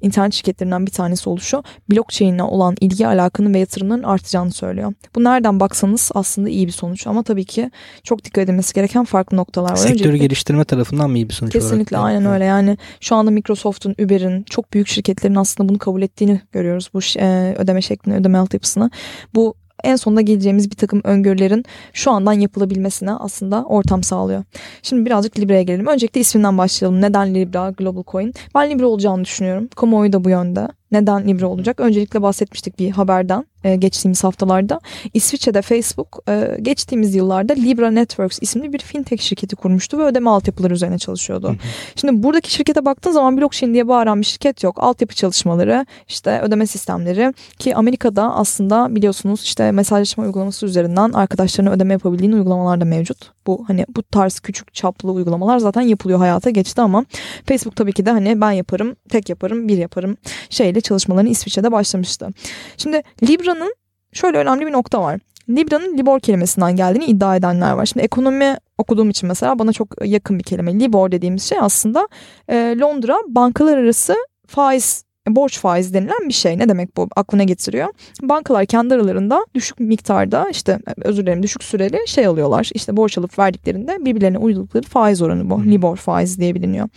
internet 0.02 0.32
şirketlerinden 0.32 0.86
bir 0.86 0.90
tanesi 0.90 1.28
oluşu 1.28 1.62
blockchain 1.90 2.34
ile 2.34 2.42
olan 2.42 2.76
ilgi 2.80 3.06
alakanın 3.06 3.54
ve 3.54 3.58
yatırımların 3.58 4.02
artacağını 4.02 4.52
söylüyor. 4.52 4.94
Bu 5.14 5.24
nereden 5.24 5.60
baksanız 5.60 6.10
aslında 6.14 6.48
iyi 6.48 6.66
bir 6.66 6.72
sonuç 6.72 7.06
ama 7.06 7.22
tabii 7.22 7.44
ki 7.44 7.70
çok 8.04 8.24
dikkat 8.24 8.44
edilmesi 8.44 8.74
gereken 8.74 9.04
farklı 9.04 9.36
noktalar 9.36 9.70
var. 9.70 9.76
Sektörü 10.10 10.28
geliştirme 10.28 10.64
tarafından 10.64 11.10
mı 11.10 11.16
iyi 11.18 11.28
bir 11.28 11.34
sonuç 11.34 11.52
kesinlikle, 11.52 11.98
olarak? 11.98 12.14
Aynen 12.14 12.32
öyle 12.32 12.44
yani 12.44 12.78
şu 13.00 13.16
anda 13.16 13.30
Microsoft'un, 13.30 13.94
Uber'in 14.04 14.42
çok 14.42 14.72
büyük 14.72 14.88
şirketlerin 14.88 15.34
aslında 15.34 15.68
bunu 15.68 15.78
kabul 15.78 16.02
ettiğini 16.02 16.40
görüyoruz 16.52 16.90
bu 16.94 17.00
e, 17.18 17.54
ödeme 17.58 17.82
şeklini, 17.82 18.14
ödeme 18.14 18.38
altyapısını. 18.38 18.90
Bu 19.34 19.54
en 19.84 19.96
sonunda 19.96 20.20
geleceğimiz 20.20 20.70
bir 20.70 20.76
takım 20.76 21.00
öngörülerin 21.04 21.64
şu 21.92 22.10
andan 22.10 22.32
yapılabilmesine 22.32 23.12
aslında 23.12 23.64
ortam 23.64 24.02
sağlıyor. 24.02 24.44
Şimdi 24.82 25.06
birazcık 25.06 25.38
Libra'ya 25.38 25.62
gelelim. 25.62 25.86
Öncelikle 25.86 26.20
isminden 26.20 26.58
başlayalım. 26.58 27.00
Neden 27.00 27.34
Libra 27.34 27.70
Global 27.70 28.02
Coin? 28.06 28.34
Ben 28.54 28.70
Libra 28.70 28.86
olacağını 28.86 29.24
düşünüyorum. 29.24 29.68
Kamuoyu 29.76 30.12
da 30.12 30.24
bu 30.24 30.30
yönde. 30.30 30.68
Neden 30.92 31.28
Libra 31.28 31.46
olacak? 31.46 31.80
Öncelikle 31.80 32.22
bahsetmiştik 32.22 32.78
bir 32.78 32.90
haberden 32.90 33.44
e, 33.64 33.76
geçtiğimiz 33.76 34.24
haftalarda. 34.24 34.80
İsviçre'de 35.14 35.62
Facebook 35.62 36.18
e, 36.28 36.56
geçtiğimiz 36.62 37.14
yıllarda 37.14 37.52
Libra 37.52 37.90
Networks 37.90 38.38
isimli 38.40 38.72
bir 38.72 38.78
fintech 38.78 39.22
şirketi 39.22 39.56
kurmuştu 39.56 39.98
ve 39.98 40.02
ödeme 40.02 40.30
altyapıları 40.30 40.74
üzerine 40.74 40.98
çalışıyordu. 40.98 41.48
Hı 41.48 41.52
hı. 41.52 41.56
Şimdi 41.96 42.22
buradaki 42.22 42.52
şirkete 42.52 42.84
baktığın 42.84 43.12
zaman 43.12 43.36
blockchain 43.36 43.74
diye 43.74 43.88
bağıran 43.88 44.20
bir 44.20 44.26
şirket 44.26 44.64
yok. 44.64 44.76
Altyapı 44.82 45.14
çalışmaları, 45.14 45.86
işte 46.08 46.40
ödeme 46.40 46.66
sistemleri 46.66 47.34
ki 47.58 47.76
Amerika'da 47.76 48.34
aslında 48.34 48.94
biliyorsunuz 48.94 49.42
işte 49.42 49.72
mesajlaşma 49.72 50.24
uygulaması 50.24 50.66
üzerinden 50.66 51.12
arkadaşlarına 51.12 51.70
ödeme 51.70 51.92
yapabildiğin 51.92 52.32
uygulamalar 52.32 52.80
da 52.80 52.84
mevcut. 52.84 53.32
Bu 53.46 53.64
hani 53.66 53.86
bu 53.96 54.02
tarz 54.02 54.40
küçük 54.40 54.74
çaplı 54.74 55.12
uygulamalar 55.12 55.58
zaten 55.58 55.80
yapılıyor 55.80 56.18
hayata 56.18 56.50
geçti 56.50 56.80
ama 56.80 57.04
Facebook 57.46 57.76
tabii 57.76 57.92
ki 57.92 58.06
de 58.06 58.10
hani 58.10 58.40
ben 58.40 58.52
yaparım, 58.52 58.96
tek 59.08 59.28
yaparım, 59.28 59.68
bir 59.68 59.78
yaparım 59.78 60.16
şeyle 60.50 60.80
çalışmalarını 60.80 61.28
İsviçre'de 61.28 61.72
başlamıştı. 61.72 62.28
Şimdi 62.76 63.02
Libra'nın 63.22 63.74
şöyle 64.12 64.38
önemli 64.38 64.66
bir 64.66 64.72
nokta 64.72 65.02
var. 65.02 65.20
Libra'nın 65.48 65.98
Libor 65.98 66.20
kelimesinden 66.20 66.76
geldiğini 66.76 67.04
iddia 67.04 67.36
edenler 67.36 67.72
var. 67.72 67.86
Şimdi 67.86 68.04
ekonomi 68.04 68.56
okuduğum 68.78 69.10
için 69.10 69.28
mesela 69.28 69.58
bana 69.58 69.72
çok 69.72 70.06
yakın 70.06 70.38
bir 70.38 70.44
kelime. 70.44 70.80
Libor 70.80 71.12
dediğimiz 71.12 71.42
şey 71.42 71.58
aslında 71.60 72.08
Londra 72.50 73.16
bankalar 73.28 73.78
arası 73.78 74.16
faiz 74.46 75.04
borç 75.28 75.58
faizi 75.58 75.94
denilen 75.94 76.28
bir 76.28 76.34
şey. 76.34 76.58
Ne 76.58 76.68
demek 76.68 76.96
bu? 76.96 77.08
Aklına 77.16 77.44
getiriyor. 77.44 77.88
Bankalar 78.22 78.66
kendi 78.66 78.94
aralarında 78.94 79.46
düşük 79.54 79.80
miktarda 79.80 80.50
işte 80.50 80.78
özür 81.02 81.22
dilerim 81.22 81.42
düşük 81.42 81.64
süreli 81.64 81.98
şey 82.06 82.26
alıyorlar. 82.26 82.70
İşte 82.74 82.96
borç 82.96 83.18
alıp 83.18 83.38
verdiklerinde 83.38 84.04
birbirlerine 84.04 84.38
uydukları 84.38 84.82
faiz 84.82 85.22
oranı 85.22 85.50
bu. 85.50 85.64
Libor 85.64 85.96
faizi 85.96 86.40
diye 86.40 86.54
biliniyor. 86.54 86.88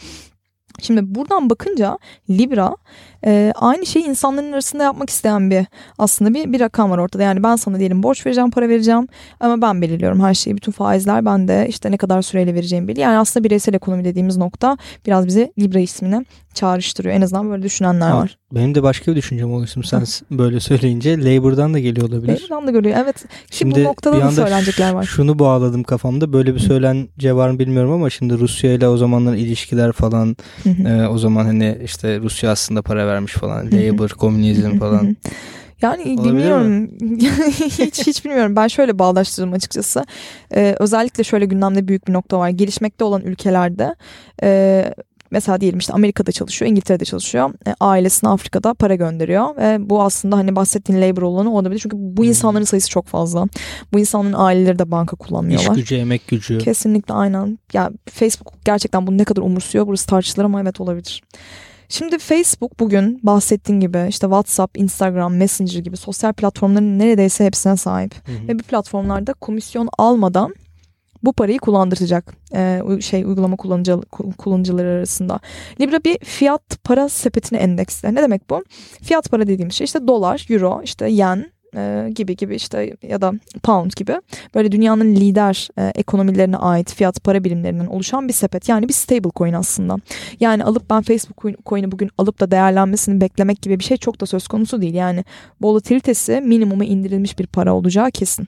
Şimdi 0.82 1.15
buradan 1.15 1.50
bakınca 1.50 1.98
Libra 2.30 2.75
e, 3.25 3.53
aynı 3.56 3.86
şeyi 3.86 4.06
insanların 4.06 4.51
arasında 4.51 4.84
yapmak 4.84 5.10
isteyen 5.10 5.51
bir 5.51 5.65
aslında 5.98 6.34
bir, 6.34 6.53
bir 6.53 6.60
rakam 6.60 6.92
var 6.92 6.98
ortada. 6.98 7.24
Yani 7.24 7.44
ben 7.44 7.56
sana 7.56 7.80
diyelim 7.80 8.03
borç 8.03 8.25
vereceğim, 8.25 8.51
para 8.51 8.70
vereceğim 8.70 9.08
ama 9.39 9.62
ben 9.62 9.82
belirliyorum 9.82 10.22
her 10.24 10.34
şeyi. 10.34 10.56
Bütün 10.56 10.72
faizler 10.72 11.25
bende 11.25 11.65
işte 11.70 11.92
ne 11.92 11.98
kadar 11.98 12.22
süreyle 12.22 12.53
vereceğim 12.53 12.88
belli. 12.88 13.00
Yani 13.00 13.18
aslında 13.18 13.44
bireysel 13.44 13.74
ekonomi 13.74 14.06
dediğimiz 14.06 14.38
nokta 14.38 14.77
biraz 15.06 15.27
bize 15.27 15.53
Libra 15.60 15.80
ismini 15.80 16.25
çağrıştırıyor. 16.53 17.15
En 17.15 17.22
azından 17.22 17.50
böyle 17.50 17.63
düşünenler 17.63 18.10
ha, 18.10 18.18
var. 18.18 18.38
Benim 18.51 18.75
de 18.75 18.84
başka 18.84 19.12
bir 19.12 19.15
düşüncem 19.15 19.53
oluştum 19.53 19.84
sen 19.84 20.03
böyle 20.32 20.60
söyleyince. 20.60 21.18
Labour'dan 21.18 21.74
da 21.74 21.80
geliyor 21.80 22.10
olabilir. 22.10 22.34
Labour'dan 22.34 22.68
da 22.68 22.72
geliyor 22.72 22.98
evet. 23.03 23.15
Şimdi, 23.18 23.74
şimdi 23.75 23.75
bu 23.75 23.89
noktada 23.89 24.22
da 24.22 24.32
söylenecekler 24.32 24.94
var. 24.94 25.03
Şunu 25.03 25.39
bağladım 25.39 25.84
kafamda. 25.84 26.34
Böyle 26.34 26.56
bir 26.56 26.60
söylence 26.60 27.34
var 27.34 27.50
mı 27.50 27.60
bilmiyorum 27.60 27.92
ama 27.92 28.10
şimdi 28.10 28.38
Rusya 28.38 28.74
ile 28.74 28.88
o 28.88 28.98
zamanlar 28.98 29.34
ilişkiler 29.34 29.92
falan 29.92 30.38
e, 30.65 31.08
o 31.08 31.18
zaman 31.18 31.46
hani 31.46 31.77
işte 31.84 32.20
Rusya 32.20 32.51
aslında 32.51 32.82
para 32.82 33.08
vermiş 33.13 33.34
falan. 33.34 33.72
Labour, 33.72 34.10
komünizm 34.10 34.79
falan. 34.79 35.15
Yani 35.82 36.03
Olabilir 36.03 36.24
bilmiyorum. 36.24 36.89
hiç 37.60 38.08
hiç 38.08 38.25
bilmiyorum. 38.25 38.55
Ben 38.55 38.67
şöyle 38.67 39.00
bağdaştırdım 39.00 39.53
açıkçası. 39.53 40.05
Ee, 40.55 40.75
özellikle 40.79 41.24
şöyle 41.24 41.46
gündemde 41.46 41.88
büyük 41.88 42.08
bir 42.08 42.13
nokta 42.13 42.39
var. 42.39 42.50
Gelişmekte 42.50 43.03
olan 43.03 43.22
ülkelerde 43.22 43.96
e, 44.43 44.93
Mesela 45.34 45.62
diyelim 45.62 45.79
işte 45.79 45.93
Amerika'da 45.93 46.32
çalışıyor, 46.32 46.72
İngiltere'de 46.72 47.05
çalışıyor. 47.05 47.53
E, 47.67 47.75
ailesine 47.79 48.29
Afrika'da 48.29 48.74
para 48.74 48.96
gönderiyor 48.96 49.58
ve 49.58 49.89
bu 49.89 50.01
aslında 50.01 50.38
hani 50.38 50.55
bahsettiğin 50.55 51.01
labor 51.01 51.22
olanı 51.22 51.55
olabilir. 51.55 51.79
Çünkü 51.79 51.98
bu 52.00 52.25
insanların 52.25 52.63
sayısı 52.63 52.89
çok 52.89 53.08
fazla. 53.08 53.48
Bu 53.93 54.00
insanların 54.00 54.34
aileleri 54.38 54.79
de 54.79 54.91
banka 54.91 55.15
kullanmıyorlar. 55.15 55.72
İş 55.72 55.75
gücü, 55.75 55.96
emek 55.96 56.27
gücü. 56.27 56.58
Kesinlikle 56.58 57.13
aynen. 57.13 57.60
Ya 57.74 57.91
Facebook 58.12 58.53
gerçekten 58.65 59.08
bunu 59.08 59.17
ne 59.17 59.24
kadar 59.24 59.41
umursuyor 59.41 59.88
burası 59.88 60.08
tartışılır 60.08 60.46
ama 60.46 60.62
evet 60.62 60.82
olabilir. 60.82 61.22
Şimdi 61.90 62.18
Facebook 62.18 62.80
bugün 62.80 63.20
bahsettiğin 63.24 63.80
gibi 63.80 64.06
işte 64.10 64.25
WhatsApp, 64.28 64.78
Instagram, 64.78 65.36
Messenger 65.36 65.80
gibi 65.80 65.98
sosyal 65.98 66.34
platformların 66.34 67.00
neredeyse 67.00 67.46
hepsine 67.46 67.78
sahip. 67.78 68.28
Hı 68.28 68.32
hı. 68.32 68.48
Ve 68.48 68.60
bu 68.60 68.63
platformlarda 68.63 69.34
komisyon 69.34 69.90
almadan 69.98 70.54
bu 71.24 71.34
parayı 71.34 71.60
kullandıracak 71.60 72.34
e, 72.56 72.82
şey 73.02 73.24
uygulama 73.24 73.56
kullanıcı, 73.56 74.02
kullanıcıları 74.38 74.88
arasında. 74.88 75.40
Libra 75.82 76.04
bir 76.04 76.18
fiyat 76.20 76.84
para 76.84 77.10
sepetine 77.10 77.60
endeksle. 77.60 78.16
Ne 78.16 78.22
demek 78.22 78.50
bu? 78.50 78.63
Fiyat 79.02 79.32
para 79.32 79.48
dediğimiz 79.48 79.75
şey 79.75 79.86
işte 79.86 80.08
dolar, 80.08 80.46
euro, 80.50 80.82
işte 80.84 81.10
yen, 81.10 81.52
e, 81.75 82.10
gibi 82.15 82.36
gibi 82.36 82.56
işte 82.56 82.96
ya 83.01 83.22
da 83.22 83.34
pound 83.63 83.92
gibi 83.96 84.15
böyle 84.56 84.72
dünyanın 84.72 85.15
lider 85.15 85.68
e, 85.77 85.92
ekonomilerine 85.96 86.58
ait 86.58 86.94
fiyat 86.94 87.24
para 87.24 87.44
birimlerinden 87.44 87.86
oluşan 87.86 88.27
bir 88.27 88.34
sepet 88.34 88.70
yani 88.70 88.88
bir 88.88 88.94
stable 88.94 89.32
coin 89.36 89.53
aslında. 89.53 89.98
Yani 90.39 90.63
alıp 90.63 90.89
ben 90.89 91.01
Facebook 91.01 91.65
coin'i 91.65 91.92
bugün 91.92 92.10
alıp 92.18 92.39
da 92.39 92.51
değerlenmesini 92.51 93.22
beklemek 93.22 93.62
gibi 93.62 93.80
bir 93.80 93.84
şey 93.84 93.98
çok 93.98 94.22
da 94.22 94.25
söz 94.25 94.48
konusu 94.48 94.82
değil. 94.82 94.94
Yani 94.94 95.24
volatilitesi 95.62 96.42
minimuma 96.42 96.86
indirilmiş 96.86 97.39
bir 97.39 97.48
para 97.48 97.74
olacağı 97.74 98.12
kesin. 98.12 98.48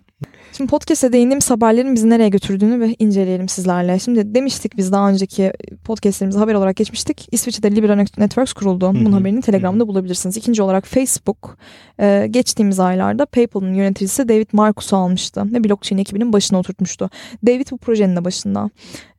Şimdi 0.57 0.69
podcast'e 0.69 1.13
değindiğimiz 1.13 1.51
haberlerin 1.51 1.95
bizi 1.95 2.09
nereye 2.09 2.29
götürdüğünü 2.29 2.79
ve 2.79 2.95
inceleyelim 2.99 3.49
sizlerle. 3.49 3.99
Şimdi 3.99 4.35
demiştik 4.35 4.77
biz 4.77 4.91
daha 4.91 5.09
önceki 5.09 5.53
podcastlerimizde 5.83 6.39
haber 6.39 6.53
olarak 6.53 6.75
geçmiştik. 6.75 7.27
İsviçre'de 7.31 7.75
Libra 7.75 7.95
Networks 7.95 8.53
kuruldu. 8.53 8.93
Bunun 8.93 9.11
haberini 9.11 9.41
Telegram'da 9.41 9.87
bulabilirsiniz. 9.87 10.37
İkinci 10.37 10.61
olarak 10.61 10.85
Facebook 10.85 11.57
e, 11.99 12.27
geçtiğimiz 12.29 12.79
aylarda 12.79 13.25
PayPal'ın 13.25 13.73
yöneticisi 13.73 14.29
David 14.29 14.47
Marcus'u 14.53 14.95
almıştı 14.95 15.43
ve 15.53 15.63
blockchain 15.63 16.01
ekibinin 16.01 16.33
başına 16.33 16.59
oturtmuştu. 16.59 17.09
David 17.45 17.67
bu 17.71 17.77
projenin 17.77 18.15
de 18.15 18.25
başında. 18.25 18.69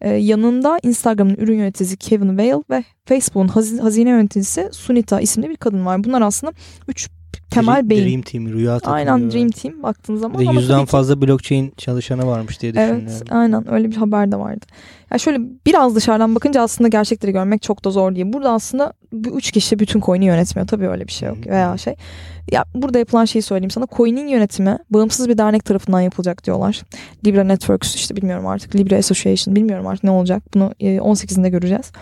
E, 0.01 0.11
yanında 0.11 0.79
Instagram'ın 0.83 1.35
ürün 1.35 1.59
yöneticisi 1.59 1.97
Kevin 1.97 2.39
Vale 2.39 2.63
ve 2.71 2.85
Facebook'un 3.05 3.49
hazine 3.79 4.11
yöneticisi 4.11 4.69
Sunita 4.73 5.21
isimli 5.21 5.51
bir 5.51 5.57
kadın 5.57 5.87
var. 5.87 6.05
Bunlar 6.05 6.23
aslında 6.23 6.53
üç 6.89 7.09
temel 7.51 7.91
beyin. 7.91 8.09
Dream 8.09 8.23
Team, 8.23 8.49
rüya 8.49 8.79
takımı. 8.79 8.95
Aynen 8.95 9.31
Dream 9.31 9.49
Team 9.49 9.83
baktığın 9.83 10.17
zaman. 10.17 10.39
De 10.39 10.59
yüzden 10.59 10.85
fazla 10.85 11.23
blockchain 11.23 11.73
çalışanı 11.77 12.27
varmış 12.27 12.63
diye 12.63 12.75
düşünüyorum. 12.75 13.05
Evet 13.09 13.23
aynen 13.31 13.73
öyle 13.73 13.91
bir 13.91 13.97
haber 13.97 14.33
de 14.33 14.37
vardı. 14.37 14.67
Yani 15.11 15.21
şöyle 15.21 15.39
biraz 15.67 15.97
dışarıdan 15.97 16.35
bakınca 16.35 16.63
aslında 16.63 16.89
gerçekleri 16.89 17.33
görmek 17.33 17.63
çok 17.63 17.85
da 17.85 17.91
zor 17.91 18.15
değil. 18.15 18.27
Burada 18.33 18.51
aslında 18.51 18.93
bu 19.13 19.39
üç 19.39 19.51
kişi 19.51 19.79
bütün 19.79 20.01
coin'i 20.01 20.25
yönetmiyor. 20.25 20.67
Tabii 20.67 20.89
öyle 20.89 21.07
bir 21.07 21.13
şey 21.13 21.29
yok 21.29 21.47
veya 21.47 21.79
şey. 21.79 21.95
Ya 22.53 22.65
burada 22.75 22.99
yapılan 22.99 23.25
şeyi 23.25 23.43
söyleyeyim 23.43 23.71
sana. 23.71 23.87
Coin'in 23.97 24.27
yönetimi 24.27 24.79
bağımsız 24.91 25.29
bir 25.29 25.39
dernek 25.39 25.65
tarafından 25.65 26.01
yapılacak 26.01 26.45
diyorlar. 26.45 26.83
Libra 27.27 27.45
Networks 27.45 27.95
işte 27.95 28.17
bilmiyorum 28.17 28.47
artık. 28.47 28.77
Libra 28.77 28.97
Association 28.97 29.57
bilmiyorum 29.57 29.87
artık 29.87 30.05
ne 30.05 30.11
olacak. 30.11 30.43
Bunu 30.55 30.73
18'inde 30.81 31.47
e, 31.47 31.51
göreceğiz. 31.51 31.93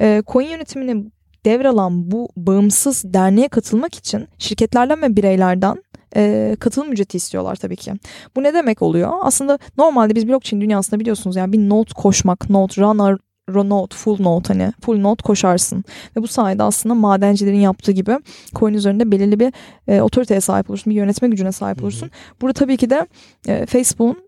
E, 0.00 0.22
coin 0.26 0.48
yönetimini 0.48 1.04
devralan 1.46 2.10
bu 2.10 2.28
bağımsız 2.36 3.04
derneğe 3.04 3.48
katılmak 3.48 3.94
için 3.94 4.28
şirketlerden 4.38 5.02
ve 5.02 5.16
bireylerden 5.16 5.82
e, 6.16 6.56
katılım 6.60 6.92
ücreti 6.92 7.16
istiyorlar 7.16 7.56
tabii 7.56 7.76
ki. 7.76 7.92
Bu 8.36 8.42
ne 8.42 8.54
demek 8.54 8.82
oluyor? 8.82 9.12
Aslında 9.22 9.58
normalde 9.78 10.14
biz 10.14 10.28
blockchain 10.28 10.60
dünyasında 10.60 11.00
biliyorsunuz 11.00 11.36
yani 11.36 11.52
bir 11.52 11.68
node 11.68 11.90
koşmak, 11.94 12.50
node 12.50 12.82
runner 12.82 13.18
node, 13.48 13.94
full 13.94 14.22
node 14.22 14.48
hani 14.48 14.72
full 14.80 15.00
node 15.00 15.22
koşarsın. 15.22 15.84
Ve 16.16 16.22
bu 16.22 16.28
sayede 16.28 16.62
aslında 16.62 16.94
madencilerin 16.94 17.60
yaptığı 17.60 17.92
gibi 17.92 18.18
coin 18.54 18.74
üzerinde 18.74 19.10
belirli 19.12 19.40
bir 19.40 19.52
e, 19.88 20.00
otoriteye 20.00 20.40
sahip 20.40 20.70
olursun, 20.70 20.90
bir 20.90 20.96
yönetme 20.96 21.28
gücüne 21.28 21.52
sahip 21.52 21.82
olursun. 21.82 22.06
Hı 22.06 22.10
hı. 22.10 22.40
Burada 22.40 22.52
tabii 22.52 22.76
ki 22.76 22.90
de 22.90 23.06
e, 23.48 23.66
Facebook'un 23.66 24.27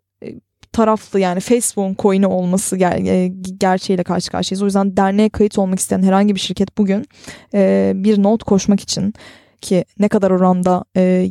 taraflı 0.73 1.21
yani 1.21 1.41
Facebook'un 1.41 1.97
coin'i 1.99 2.27
olması 2.27 2.77
ger- 2.77 3.09
e, 3.09 3.29
gerçeğiyle 3.59 4.03
karşı 4.03 4.31
karşıyayız. 4.31 4.63
O 4.63 4.65
yüzden 4.65 4.97
derneğe 4.97 5.29
kayıt 5.29 5.59
olmak 5.59 5.79
isteyen 5.79 6.03
herhangi 6.03 6.35
bir 6.35 6.41
şirket 6.41 6.79
bugün 6.79 7.07
e, 7.55 7.93
bir 7.95 8.23
not 8.23 8.45
koşmak 8.45 8.81
için 8.81 9.15
ki 9.61 9.85
ne 9.99 10.09
kadar 10.09 10.31
oranda 10.31 10.85
e, 10.97 11.31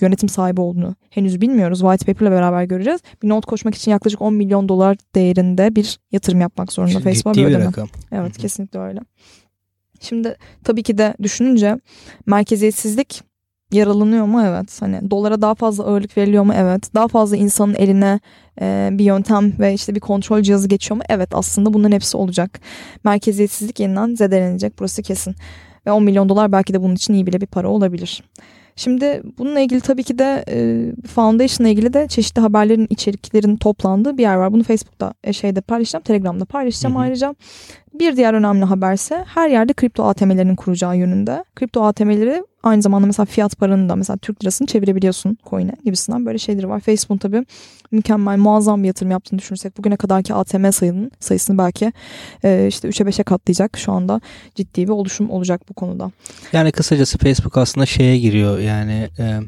yönetim 0.00 0.28
sahibi 0.28 0.60
olduğunu 0.60 0.94
henüz 1.10 1.40
bilmiyoruz. 1.40 1.80
White 1.80 2.12
Paper 2.12 2.26
ile 2.26 2.34
beraber 2.34 2.64
göreceğiz. 2.64 3.00
Bir 3.22 3.28
not 3.28 3.46
koşmak 3.46 3.74
için 3.74 3.90
yaklaşık 3.90 4.22
10 4.22 4.34
milyon 4.34 4.68
dolar 4.68 4.96
değerinde 5.14 5.76
bir 5.76 5.98
yatırım 6.12 6.40
yapmak 6.40 6.72
zorunda 6.72 7.00
Facebook'a 7.00 7.48
bir 7.48 7.54
rakam. 7.58 7.88
Evet 8.12 8.32
Hı-hı. 8.32 8.42
kesinlikle 8.42 8.78
öyle. 8.78 9.00
Şimdi 10.00 10.36
tabii 10.64 10.82
ki 10.82 10.98
de 10.98 11.14
düşününce 11.22 11.76
merkeziyetsizlik 12.26 13.22
yaralanıyor 13.72 14.26
mu? 14.26 14.42
Evet. 14.46 14.82
Hani 14.82 15.10
dolara 15.10 15.42
daha 15.42 15.54
fazla 15.54 15.84
ağırlık 15.84 16.16
veriliyor 16.16 16.44
mu? 16.44 16.52
Evet. 16.56 16.94
Daha 16.94 17.08
fazla 17.08 17.36
insanın 17.36 17.74
eline 17.74 18.20
e, 18.60 18.88
bir 18.92 19.04
yöntem 19.04 19.52
ve 19.58 19.74
işte 19.74 19.94
bir 19.94 20.00
kontrol 20.00 20.42
cihazı 20.42 20.68
geçiyor 20.68 20.96
mu? 20.96 21.02
Evet 21.08 21.28
aslında 21.32 21.72
bunların 21.72 21.94
hepsi 21.94 22.16
olacak. 22.16 22.60
Merkeziyetsizlik 23.04 23.80
yeniden 23.80 24.14
zedelenecek. 24.14 24.78
Burası 24.78 25.02
kesin. 25.02 25.34
Ve 25.86 25.92
10 25.92 26.02
milyon 26.02 26.28
dolar 26.28 26.52
belki 26.52 26.74
de 26.74 26.82
bunun 26.82 26.94
için 26.94 27.14
iyi 27.14 27.26
bile 27.26 27.40
bir 27.40 27.46
para 27.46 27.68
olabilir. 27.68 28.22
Şimdi 28.78 29.22
bununla 29.38 29.60
ilgili 29.60 29.80
tabii 29.80 30.02
ki 30.02 30.18
de 30.18 30.44
e, 30.48 30.56
Foundation'la 31.06 31.70
ilgili 31.70 31.92
de 31.92 32.08
çeşitli 32.08 32.40
haberlerin 32.40 32.86
içeriklerin 32.90 33.56
toplandığı 33.56 34.18
bir 34.18 34.22
yer 34.22 34.34
var. 34.34 34.52
Bunu 34.52 34.62
Facebook'ta 34.62 35.14
e, 35.24 35.32
şeyde 35.32 35.60
paylaşacağım, 35.60 36.02
Telegram'da 36.02 36.44
paylaşacağım 36.44 36.94
hı 36.94 36.98
hı. 36.98 37.02
ayrıca. 37.02 37.34
Bir 37.94 38.16
diğer 38.16 38.34
önemli 38.34 38.64
haberse 38.64 39.24
her 39.34 39.48
yerde 39.48 39.72
kripto 39.72 40.04
ATM'lerin 40.04 40.56
kuracağı 40.56 40.96
yönünde. 40.96 41.44
Kripto 41.56 41.84
ATM'leri 41.84 42.42
Aynı 42.62 42.82
zamanda 42.82 43.06
mesela 43.06 43.26
fiyat 43.26 43.58
paranı 43.58 43.88
da 43.88 43.96
mesela 43.96 44.16
Türk 44.16 44.42
lirasını 44.44 44.66
çevirebiliyorsun 44.66 45.38
coin'e 45.50 45.72
gibisinden 45.84 46.26
böyle 46.26 46.38
şeyleri 46.38 46.68
var. 46.68 46.80
Facebook 46.80 47.20
tabii 47.20 47.44
mükemmel 47.90 48.38
muazzam 48.38 48.82
bir 48.82 48.86
yatırım 48.86 49.10
yaptığını 49.10 49.38
düşünürsek 49.38 49.78
bugüne 49.78 49.96
kadarki 49.96 50.34
ATM 50.34 50.70
sayının 50.70 51.10
sayısını 51.20 51.58
belki 51.58 51.92
e, 52.44 52.66
işte 52.68 52.88
3'e 52.88 53.06
5'e 53.06 53.22
katlayacak 53.22 53.76
şu 53.78 53.92
anda 53.92 54.20
ciddi 54.54 54.84
bir 54.84 54.92
oluşum 54.92 55.30
olacak 55.30 55.60
bu 55.68 55.74
konuda. 55.74 56.10
Yani 56.52 56.72
kısacası 56.72 57.18
Facebook 57.18 57.56
aslında 57.56 57.86
şeye 57.86 58.18
giriyor 58.18 58.58
yani 58.58 59.08
e, 59.18 59.40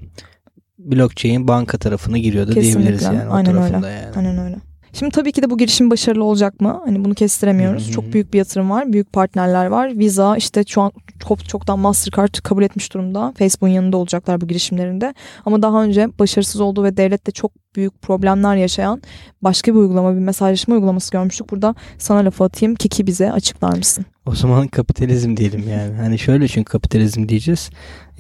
blockchain 0.79 1.49
banka 1.49 1.79
tarafına 1.79 2.19
giriyor 2.19 2.49
da 2.49 2.55
Kesinlikle. 2.55 2.79
diyebiliriz 2.79 3.02
yani 3.02 3.25
Aynen 3.31 3.55
o 3.57 3.62
öyle. 3.64 3.75
yani. 3.75 3.87
Aynen 4.17 4.38
öyle. 4.38 4.57
Şimdi 4.92 5.12
tabii 5.12 5.32
ki 5.32 5.42
de 5.42 5.50
bu 5.50 5.59
girişim 5.59 5.90
başarılı 5.90 6.25
olacak 6.25 6.61
mı? 6.61 6.80
Hani 6.85 7.04
bunu 7.04 7.14
kestiremiyoruz. 7.14 7.85
Hı-hı. 7.85 7.92
Çok 7.92 8.12
büyük 8.12 8.32
bir 8.32 8.38
yatırım 8.38 8.70
var. 8.70 8.92
Büyük 8.92 9.12
partnerler 9.12 9.66
var. 9.66 9.99
Visa 9.99 10.37
işte 10.37 10.64
şu 10.68 10.80
an 10.82 10.92
çok 11.28 11.49
çoktan 11.49 11.78
Mastercard 11.78 12.35
kabul 12.35 12.62
etmiş 12.62 12.94
durumda. 12.94 13.35
Facebook'un 13.38 13.68
yanında 13.68 13.97
olacaklar 13.97 14.40
bu 14.40 14.47
girişimlerinde. 14.49 15.14
Ama 15.47 15.62
daha 15.62 15.85
önce 15.85 16.09
başarısız 16.18 16.61
olduğu 16.61 16.85
ve 16.85 16.97
devlette 16.97 17.32
çok 17.32 17.52
büyük 17.76 18.02
problemler 18.02 18.56
yaşayan 18.56 19.02
başka 19.42 19.73
bir 19.75 19.78
uygulama, 19.78 20.14
bir 20.14 20.20
mesajlaşma 20.20 20.75
uygulaması 20.75 21.12
görmüştük. 21.12 21.50
Burada 21.50 21.75
sana 21.99 22.25
lafı 22.25 22.44
atayım. 22.44 22.75
Kiki 22.75 23.06
bize 23.06 23.32
açıklar 23.32 23.76
mısın? 23.76 24.04
O 24.26 24.35
zaman 24.35 24.68
kapitalizm 24.68 25.37
diyelim 25.37 25.68
yani. 25.68 25.97
Hani 25.97 26.18
şöyle 26.18 26.49
çünkü 26.49 26.73
kapitalizm 26.73 27.28
diyeceğiz. 27.28 27.70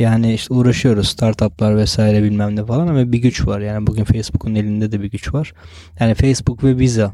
Yani 0.00 0.34
işte 0.34 0.54
uğraşıyoruz 0.54 1.08
startuplar 1.08 1.76
vesaire 1.76 2.22
bilmem 2.22 2.56
ne 2.56 2.64
falan 2.64 2.88
ama 2.88 3.12
bir 3.12 3.18
güç 3.18 3.46
var. 3.46 3.60
Yani 3.60 3.86
bugün 3.86 4.04
Facebook'un 4.04 4.54
elinde 4.54 4.92
de 4.92 5.02
bir 5.02 5.10
güç 5.10 5.34
var. 5.34 5.52
Yani 6.00 6.14
Facebook 6.14 6.64
ve 6.64 6.78
Visa. 6.78 7.12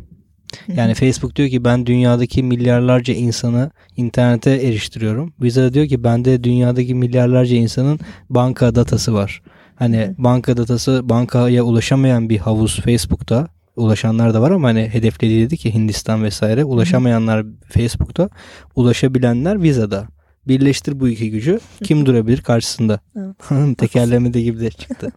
Yani 0.76 0.94
Facebook 0.94 1.36
diyor 1.36 1.48
ki 1.48 1.64
ben 1.64 1.86
dünyadaki 1.86 2.42
milyarlarca 2.42 3.14
insanı 3.14 3.70
internete 3.96 4.50
eriştiriyorum. 4.50 5.32
Visa 5.42 5.74
diyor 5.74 5.86
ki 5.86 6.04
bende 6.04 6.44
dünyadaki 6.44 6.94
milyarlarca 6.94 7.56
insanın 7.56 8.00
banka 8.30 8.74
datası 8.74 9.14
var. 9.14 9.42
Hani 9.76 10.14
banka 10.18 10.56
datası 10.56 11.00
bankaya 11.08 11.62
ulaşamayan 11.62 12.30
bir 12.30 12.38
havuz 12.38 12.80
Facebook'ta 12.80 13.48
ulaşanlar 13.76 14.34
da 14.34 14.42
var 14.42 14.50
ama 14.50 14.68
hani 14.68 14.88
hedeflediği 14.92 15.46
dedi 15.46 15.56
ki 15.56 15.74
Hindistan 15.74 16.24
vesaire 16.24 16.64
ulaşamayanlar 16.64 17.46
Facebook'ta 17.68 18.28
ulaşabilenler 18.76 19.62
Visa'da. 19.62 20.15
Birleştir 20.48 21.00
bu 21.00 21.08
iki 21.08 21.30
gücü. 21.30 21.60
Kim 21.84 22.06
durabilir 22.06 22.40
karşısında? 22.40 23.00
Evet. 23.16 23.78
Tekerlemede 23.78 24.42
gibi 24.42 24.60
de 24.60 24.70
çıktı. 24.70 25.12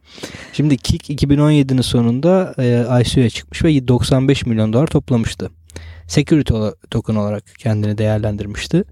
Şimdi 0.54 0.78
Kik 0.78 1.10
2017'nin 1.10 1.82
sonunda 1.82 2.56
e, 2.60 3.02
ICO'ya 3.02 3.30
çıkmış 3.30 3.64
ve 3.64 3.88
95 3.88 4.46
milyon 4.46 4.74
dolar 4.74 4.88
toplamıştı. 4.88 5.50
Security 6.08 6.54
token 6.92 7.16
olarak 7.16 7.44
kendini 7.58 7.98
değerlendirmişti. 7.98 8.84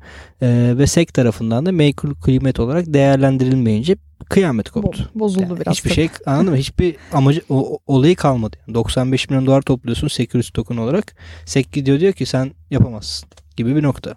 E, 0.42 0.74
ve 0.78 0.88
SEC 0.88 1.06
tarafından 1.06 1.66
da 1.66 1.72
menkul 1.72 2.16
kıymet 2.16 2.60
olarak 2.60 2.94
değerlendirilmeyince 2.94 3.96
kıyamet 4.30 4.70
koptu. 4.70 5.10
Bozuldu 5.16 5.46
yani 5.50 5.60
biraz. 5.60 5.74
Hiçbir 5.74 5.90
şey 5.90 6.10
anladın 6.26 6.50
mı? 6.50 6.58
Hiçbir 6.58 6.96
amacı 7.14 7.42
o, 7.50 7.80
olayı 7.88 8.16
kalmadı. 8.16 8.58
Yani 8.68 8.76
95 8.76 9.30
milyon 9.30 9.46
dolar 9.46 9.62
topluyorsun 9.62 10.08
security 10.08 10.50
token 10.54 10.78
olarak. 10.78 11.16
SEC 11.46 11.68
gidiyor 11.72 12.00
diyor 12.00 12.14
ki 12.14 12.26
sen 12.26 12.52
yapamazsın 12.72 13.30
gibi 13.58 13.76
bir 13.76 13.84
nokta. 13.84 14.16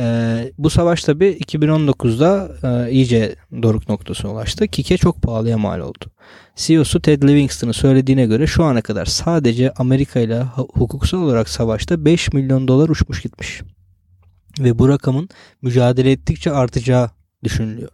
Ee, 0.00 0.52
bu 0.58 0.70
savaş 0.70 1.04
tabi 1.04 1.24
2019'da 1.24 2.50
e, 2.62 2.90
iyice 2.90 3.34
doruk 3.62 3.88
noktasına 3.88 4.32
ulaştı. 4.32 4.68
Kike 4.68 4.96
çok 4.96 5.22
pahalıya 5.22 5.58
mal 5.58 5.80
oldu. 5.80 6.04
CEO'su 6.56 7.02
Ted 7.02 7.22
Livingston'ın 7.22 7.72
söylediğine 7.72 8.26
göre 8.26 8.46
şu 8.46 8.64
ana 8.64 8.80
kadar 8.80 9.06
sadece 9.06 9.72
Amerika 9.72 10.20
ile 10.20 10.42
hukuksal 10.54 11.18
olarak 11.18 11.48
savaşta 11.48 12.04
5 12.04 12.32
milyon 12.32 12.68
dolar 12.68 12.88
uçmuş 12.88 13.22
gitmiş. 13.22 13.62
Ve 14.60 14.78
bu 14.78 14.88
rakamın 14.88 15.28
mücadele 15.62 16.12
ettikçe 16.12 16.52
artacağı 16.52 17.10
düşünülüyor. 17.44 17.90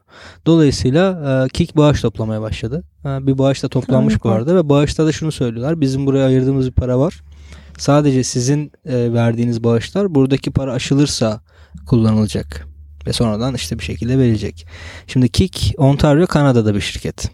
Dolayısıyla 0.46 1.44
e, 1.44 1.48
Kik 1.48 1.76
bağış 1.76 2.00
toplamaya 2.00 2.40
başladı. 2.40 2.84
E, 3.04 3.26
bir 3.26 3.38
bağış 3.38 3.62
da 3.62 3.68
toplanmış 3.68 4.24
bu 4.24 4.30
arada 4.30 4.56
ve 4.56 4.68
bağışta 4.68 5.06
da 5.06 5.12
şunu 5.12 5.32
söylüyorlar. 5.32 5.80
Bizim 5.80 6.06
buraya 6.06 6.26
ayırdığımız 6.26 6.66
bir 6.66 6.72
para 6.72 6.98
var. 6.98 7.22
Sadece 7.78 8.24
sizin 8.24 8.72
e, 8.84 9.12
verdiğiniz 9.12 9.64
bağışlar 9.64 10.14
buradaki 10.14 10.50
para 10.50 10.72
aşılırsa 10.72 11.40
kullanılacak. 11.86 12.66
Ve 13.06 13.12
sonradan 13.12 13.54
işte 13.54 13.78
bir 13.78 13.84
şekilde 13.84 14.18
verilecek. 14.18 14.66
Şimdi 15.06 15.28
Kik 15.28 15.74
Ontario 15.76 16.26
Kanada'da 16.26 16.74
bir 16.74 16.80
şirket. 16.80 17.30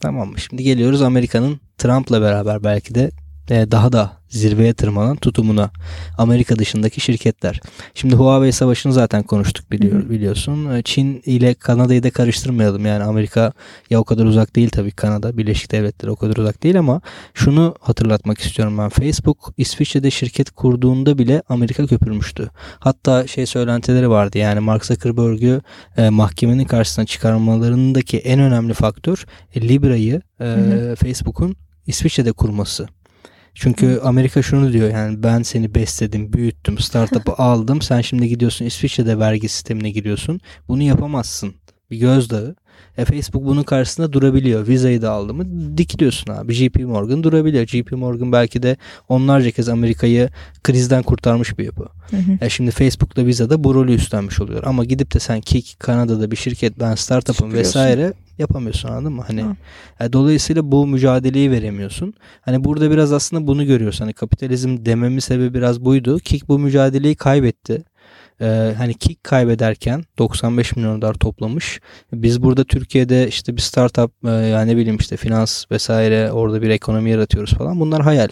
Tamam 0.00 0.28
mı? 0.28 0.40
Şimdi 0.40 0.62
geliyoruz 0.62 1.02
Amerika'nın 1.02 1.60
Trump'la 1.78 2.20
beraber 2.22 2.64
belki 2.64 2.94
de 2.94 3.10
daha 3.50 3.92
da 3.92 4.20
zirveye 4.30 4.74
tırmanan 4.74 5.16
tutumuna 5.16 5.70
Amerika 6.18 6.58
dışındaki 6.58 7.00
şirketler. 7.00 7.60
Şimdi 7.94 8.14
Huawei 8.14 8.52
savaşını 8.52 8.92
zaten 8.92 9.22
konuştuk 9.22 9.70
biliyor, 9.70 10.10
biliyorsun. 10.10 10.70
E, 10.70 10.82
Çin 10.82 11.22
ile 11.26 11.54
Kanada'yı 11.54 12.02
da 12.02 12.10
karıştırmayalım. 12.10 12.86
Yani 12.86 13.04
Amerika 13.04 13.52
ya 13.90 14.00
o 14.00 14.04
kadar 14.04 14.24
uzak 14.24 14.56
değil 14.56 14.70
tabii 14.70 14.90
Kanada. 14.90 15.36
Birleşik 15.36 15.72
Devletler 15.72 16.08
o 16.08 16.16
kadar 16.16 16.36
uzak 16.36 16.62
değil 16.62 16.78
ama 16.78 17.00
şunu 17.34 17.74
hatırlatmak 17.80 18.38
istiyorum 18.38 18.78
ben. 18.78 18.88
Facebook 18.88 19.54
İsviçre'de 19.56 20.10
şirket 20.10 20.50
kurduğunda 20.50 21.18
bile 21.18 21.42
Amerika 21.48 21.86
köpürmüştü. 21.86 22.50
Hatta 22.78 23.26
şey 23.26 23.46
söylentileri 23.46 24.10
vardı 24.10 24.38
yani 24.38 24.60
Mark 24.60 24.86
Zuckerberg'ü 24.86 25.60
e, 25.96 26.08
mahkemenin 26.08 26.64
karşısına 26.64 27.06
çıkarmalarındaki 27.06 28.18
en 28.18 28.40
önemli 28.40 28.74
faktör 28.74 29.26
e, 29.54 29.68
Libra'yı 29.68 30.22
e, 30.40 30.46
Facebook'un 30.98 31.56
İsviçre'de 31.86 32.32
kurması. 32.32 32.88
Çünkü 33.54 34.00
Amerika 34.04 34.42
şunu 34.42 34.72
diyor 34.72 34.90
yani 34.90 35.22
ben 35.22 35.42
seni 35.42 35.74
besledim, 35.74 36.32
büyüttüm, 36.32 36.78
startup'ı 36.78 37.32
aldım. 37.32 37.82
Sen 37.82 38.00
şimdi 38.00 38.28
gidiyorsun 38.28 38.64
İsviçre'de 38.64 39.18
vergi 39.18 39.48
sistemine 39.48 39.90
giriyorsun. 39.90 40.40
Bunu 40.68 40.82
yapamazsın. 40.82 41.54
Bir 41.90 41.98
gözdağı. 41.98 42.56
E 42.98 43.04
Facebook 43.04 43.44
bunun 43.44 43.62
karşısında 43.62 44.12
durabiliyor. 44.12 44.68
Visa'yı 44.68 45.02
da 45.02 45.10
aldı 45.10 45.34
mı 45.34 45.76
dikiliyorsun 45.78 46.32
abi. 46.32 46.52
JP 46.52 46.80
Morgan 46.80 47.22
durabiliyor. 47.22 47.66
JP 47.66 47.92
Morgan 47.92 48.32
belki 48.32 48.62
de 48.62 48.76
onlarca 49.08 49.50
kez 49.50 49.68
Amerika'yı 49.68 50.28
krizden 50.62 51.02
kurtarmış 51.02 51.58
bir 51.58 51.64
yapı. 51.64 51.84
Hı 52.10 52.16
hı. 52.16 52.38
E 52.40 52.48
şimdi 52.48 52.70
Facebook'la 52.70 53.26
Visa'da 53.26 53.64
bu 53.64 53.74
rolü 53.74 53.94
üstlenmiş 53.94 54.40
oluyor. 54.40 54.62
Ama 54.66 54.84
gidip 54.84 55.14
de 55.14 55.18
sen 55.18 55.40
Kik 55.40 55.76
Kanada'da 55.78 56.30
bir 56.30 56.36
şirket 56.36 56.80
ben 56.80 56.94
startup'ım 56.94 57.52
vesaire 57.52 58.12
yapamıyorsun 58.40 58.88
anladın 58.88 59.12
mı? 59.12 59.24
Hani 59.26 59.40
yani 60.00 60.12
dolayısıyla 60.12 60.72
bu 60.72 60.86
mücadeleyi 60.86 61.50
veremiyorsun. 61.50 62.14
Hani 62.40 62.64
burada 62.64 62.90
biraz 62.90 63.12
aslında 63.12 63.46
bunu 63.46 63.66
görüyorsun. 63.66 64.04
Hani 64.04 64.12
kapitalizm 64.12 64.84
dememin 64.84 65.18
sebebi 65.18 65.54
biraz 65.54 65.84
buydu. 65.84 66.18
Kik 66.18 66.48
bu 66.48 66.58
mücadeleyi 66.58 67.14
kaybetti 67.14 67.84
e, 68.40 68.74
hani 68.78 68.94
kick 68.94 69.24
kaybederken 69.24 70.04
95 70.18 70.76
milyon 70.76 71.02
dolar 71.02 71.14
toplamış. 71.14 71.80
Biz 72.12 72.42
burada 72.42 72.64
Türkiye'de 72.64 73.28
işte 73.28 73.56
bir 73.56 73.60
startup 73.60 74.12
e, 74.24 74.30
yani 74.30 74.72
ne 74.72 74.76
bileyim 74.76 74.96
işte 74.96 75.16
finans 75.16 75.64
vesaire 75.70 76.32
orada 76.32 76.62
bir 76.62 76.70
ekonomi 76.70 77.10
yaratıyoruz 77.10 77.54
falan. 77.54 77.80
Bunlar 77.80 78.02
hayal. 78.02 78.28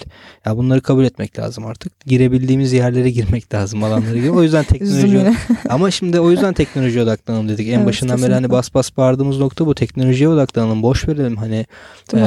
Ya 0.46 0.56
bunları 0.56 0.80
kabul 0.80 1.04
etmek 1.04 1.38
lazım 1.38 1.66
artık. 1.66 2.00
Girebildiğimiz 2.00 2.72
yerlere 2.72 3.10
girmek 3.18 3.54
lazım 3.54 3.84
alanlara 3.84 4.14
girmek. 4.14 4.34
O 4.34 4.42
yüzden 4.42 4.64
teknoloji 4.68 5.32
ama 5.68 5.90
şimdi 5.90 6.20
o 6.20 6.30
yüzden 6.30 6.54
teknolojiye 6.54 7.04
odaklanalım 7.04 7.48
dedik. 7.48 7.68
En 7.68 7.72
evet, 7.72 7.86
başından 7.86 8.22
beri 8.22 8.34
hani 8.34 8.50
bas 8.50 8.74
bas 8.74 8.96
bağırdığımız 8.96 9.38
nokta 9.38 9.66
bu. 9.66 9.74
Teknolojiye 9.74 10.28
odaklanalım. 10.28 10.82
Boş 10.82 11.08
verelim 11.08 11.36
hani. 11.36 11.66
E, 12.14 12.20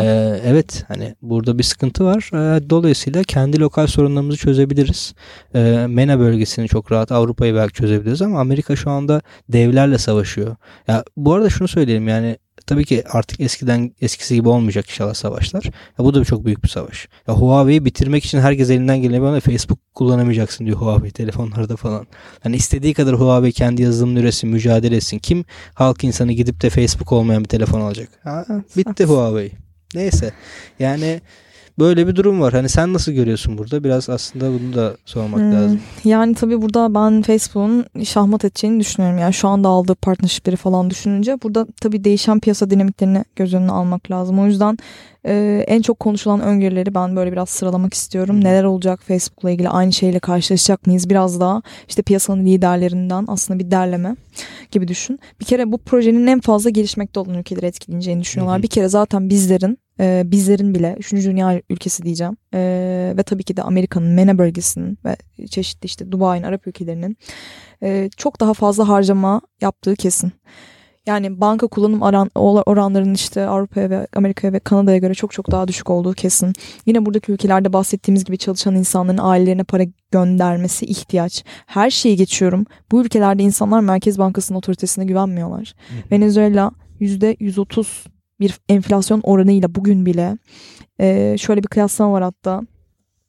evet 0.46 0.84
hani 0.88 1.16
burada 1.22 1.58
bir 1.58 1.64
sıkıntı 1.64 2.06
var. 2.06 2.30
E, 2.34 2.70
dolayısıyla 2.70 3.24
kendi 3.24 3.60
lokal 3.60 3.88
sorunlarımızı 3.88 4.38
çözebiliriz. 4.38 5.14
E, 5.56 5.86
MENA 5.90 6.20
bölgesini 6.20 6.68
çok 6.68 6.92
rahat 6.92 7.12
Avrupa'yı 7.12 7.56
belki 7.56 7.71
olarak 7.72 7.76
çözebiliriz 7.76 8.22
ama 8.22 8.40
Amerika 8.40 8.76
şu 8.76 8.90
anda 8.90 9.22
devlerle 9.50 9.98
savaşıyor. 9.98 10.56
Ya 10.88 11.04
bu 11.18 11.34
arada 11.34 11.50
şunu 11.50 11.68
söyleyelim 11.68 12.08
yani 12.08 12.38
tabii 12.66 12.86
ki 12.86 13.04
artık 13.10 13.40
eskiden 13.40 13.92
eskisi 14.02 14.36
gibi 14.36 14.50
olmayacak 14.50 14.90
inşallah 14.90 15.14
savaşlar. 15.14 15.66
Ya 15.66 16.06
bu 16.06 16.14
da 16.14 16.24
çok 16.26 16.46
büyük 16.46 16.64
bir 16.64 16.70
savaş. 16.70 17.08
Ya 17.28 17.34
Huawei'yi 17.34 17.86
bitirmek 17.86 18.26
için 18.26 18.40
herkes 18.40 18.70
elinden 18.70 19.02
geleni 19.02 19.22
bana 19.22 19.40
Facebook 19.40 19.80
kullanamayacaksın 19.94 20.66
diyor 20.66 20.78
Huawei 20.78 21.12
telefonlarda 21.12 21.76
falan. 21.76 22.08
Yani 22.46 22.56
istediği 22.56 22.94
kadar 22.94 23.16
Huawei 23.16 23.52
kendi 23.52 23.82
yazılımını 23.82 24.20
üretsin, 24.20 24.50
mücadele 24.50 24.96
etsin. 24.96 25.20
Kim 25.20 25.46
halk 25.74 26.04
insanı 26.04 26.34
gidip 26.34 26.62
de 26.62 26.70
Facebook 26.70 27.12
olmayan 27.12 27.44
bir 27.44 27.50
telefon 27.50 27.82
alacak? 27.82 28.10
Ha, 28.24 28.46
bitti 28.78 29.06
Huawei. 29.06 29.52
Neyse. 29.96 30.32
Yani 30.80 31.22
Böyle 31.80 32.08
bir 32.08 32.16
durum 32.16 32.42
var. 32.42 32.54
Hani 32.54 32.70
sen 32.70 32.94
nasıl 32.94 33.12
görüyorsun 33.12 33.58
burada? 33.58 33.84
Biraz 33.84 34.10
aslında 34.10 34.50
bunu 34.50 34.76
da 34.76 34.96
sormak 35.06 35.40
hmm, 35.40 35.54
lazım. 35.54 35.80
Yani 36.04 36.36
tabii 36.36 36.62
burada 36.62 36.94
ben 36.94 37.22
Facebook'un 37.22 38.04
şahmat 38.04 38.46
edeceğini 38.46 38.80
düşünüyorum. 38.80 39.18
Yani 39.18 39.34
şu 39.34 39.48
anda 39.48 39.70
aldığı 39.70 39.96
partnershipleri 39.96 40.56
falan 40.56 40.90
düşününce 40.90 41.38
burada 41.44 41.68
tabii 41.82 42.04
değişen 42.04 42.40
piyasa 42.40 42.70
dinamiklerini 42.70 43.24
göz 43.36 43.54
önüne 43.54 43.72
almak 43.72 44.12
lazım. 44.12 44.40
O 44.40 44.46
yüzden 44.46 44.78
e, 45.26 45.64
en 45.68 45.82
çok 45.82 46.00
konuşulan 46.00 46.42
öngörüleri 46.42 46.96
ben 46.96 47.16
böyle 47.16 47.32
biraz 47.32 47.50
sıralamak 47.50 47.94
istiyorum. 47.94 48.36
Hmm. 48.36 48.44
Neler 48.44 48.64
olacak 48.64 49.04
Facebook'la 49.04 49.52
ilgili 49.52 49.70
aynı 49.70 49.94
şeyle 49.94 50.20
karşılaşacak 50.20 50.88
mıyız? 50.88 51.10
Biraz 51.10 51.40
daha 51.40 51.62
işte 51.88 52.02
piyasanın 52.02 52.46
liderlerinden 52.46 53.26
aslında 53.28 53.60
bir 53.60 53.72
derleme 53.72 54.16
gibi 54.72 54.88
düşün. 54.88 55.20
Bir 55.40 55.46
kere 55.46 55.72
bu 55.72 55.78
projenin 55.78 56.28
en 56.28 56.40
fazla 56.40 56.70
gelişmekte 56.70 57.20
olan 57.20 57.34
ülkeleri 57.34 57.66
etkileyeceğini 57.66 58.22
düşünüyorlar. 58.22 58.58
Hmm. 58.58 58.64
Bir 58.64 58.68
kere 58.68 58.88
zaten 58.88 59.30
bizlerin 59.30 59.78
e, 60.02 60.24
bizlerin 60.26 60.76
bile 60.76 60.96
3. 61.00 61.12
dünya 61.12 61.62
ülkesi 61.70 62.04
diyeceğim 62.04 62.38
e, 62.54 62.60
ve 63.18 63.24
tabii 63.24 63.44
ki 63.44 63.58
de 63.58 63.64
Amerika'nın 63.64 64.08
MENA 64.08 64.38
bölgesinin 64.38 64.98
ve 65.06 65.16
çeşitli 65.48 65.86
işte 65.86 66.12
Dubai'nin 66.12 66.44
Arap 66.44 66.68
ülkelerinin 66.68 67.18
e, 67.84 68.10
çok 68.18 68.40
daha 68.40 68.54
fazla 68.54 68.88
harcama 68.88 69.42
yaptığı 69.62 69.96
kesin. 69.96 70.32
Yani 71.06 71.42
banka 71.42 71.68
kullanım 71.68 72.02
oran, 72.02 72.30
oranlarının 72.36 73.14
işte 73.14 73.48
Avrupa'ya 73.48 73.90
ve 73.90 74.08
Amerika'ya 74.16 74.54
ve 74.54 74.60
Kanada'ya 74.60 74.98
göre 74.98 75.14
çok 75.14 75.32
çok 75.32 75.52
daha 75.52 75.68
düşük 75.68 75.90
olduğu 75.90 76.14
kesin. 76.14 76.54
Yine 76.86 77.06
buradaki 77.06 77.32
ülkelerde 77.32 77.74
bahsettiğimiz 77.74 78.24
gibi 78.26 78.38
çalışan 78.38 78.76
insanların 78.76 79.18
ailelerine 79.22 79.64
para 79.64 79.84
göndermesi 80.12 80.86
ihtiyaç. 80.86 81.44
Her 81.66 81.90
şeyi 81.90 82.16
geçiyorum. 82.16 82.66
Bu 82.92 83.02
ülkelerde 83.02 83.44
insanlar 83.44 83.80
Merkez 83.80 84.20
Bankası'nın 84.20 84.58
otoritesine 84.58 85.06
güvenmiyorlar. 85.06 85.74
Venezuela 86.12 86.72
%130 87.02 87.86
bir 88.42 88.60
enflasyon 88.70 89.22
oranıyla 89.24 89.76
bugün 89.76 90.06
bile 90.06 90.38
e, 91.00 91.36
şöyle 91.38 91.64
bir 91.64 91.68
kıyaslama 91.68 92.12
var 92.12 92.24
hatta. 92.24 92.62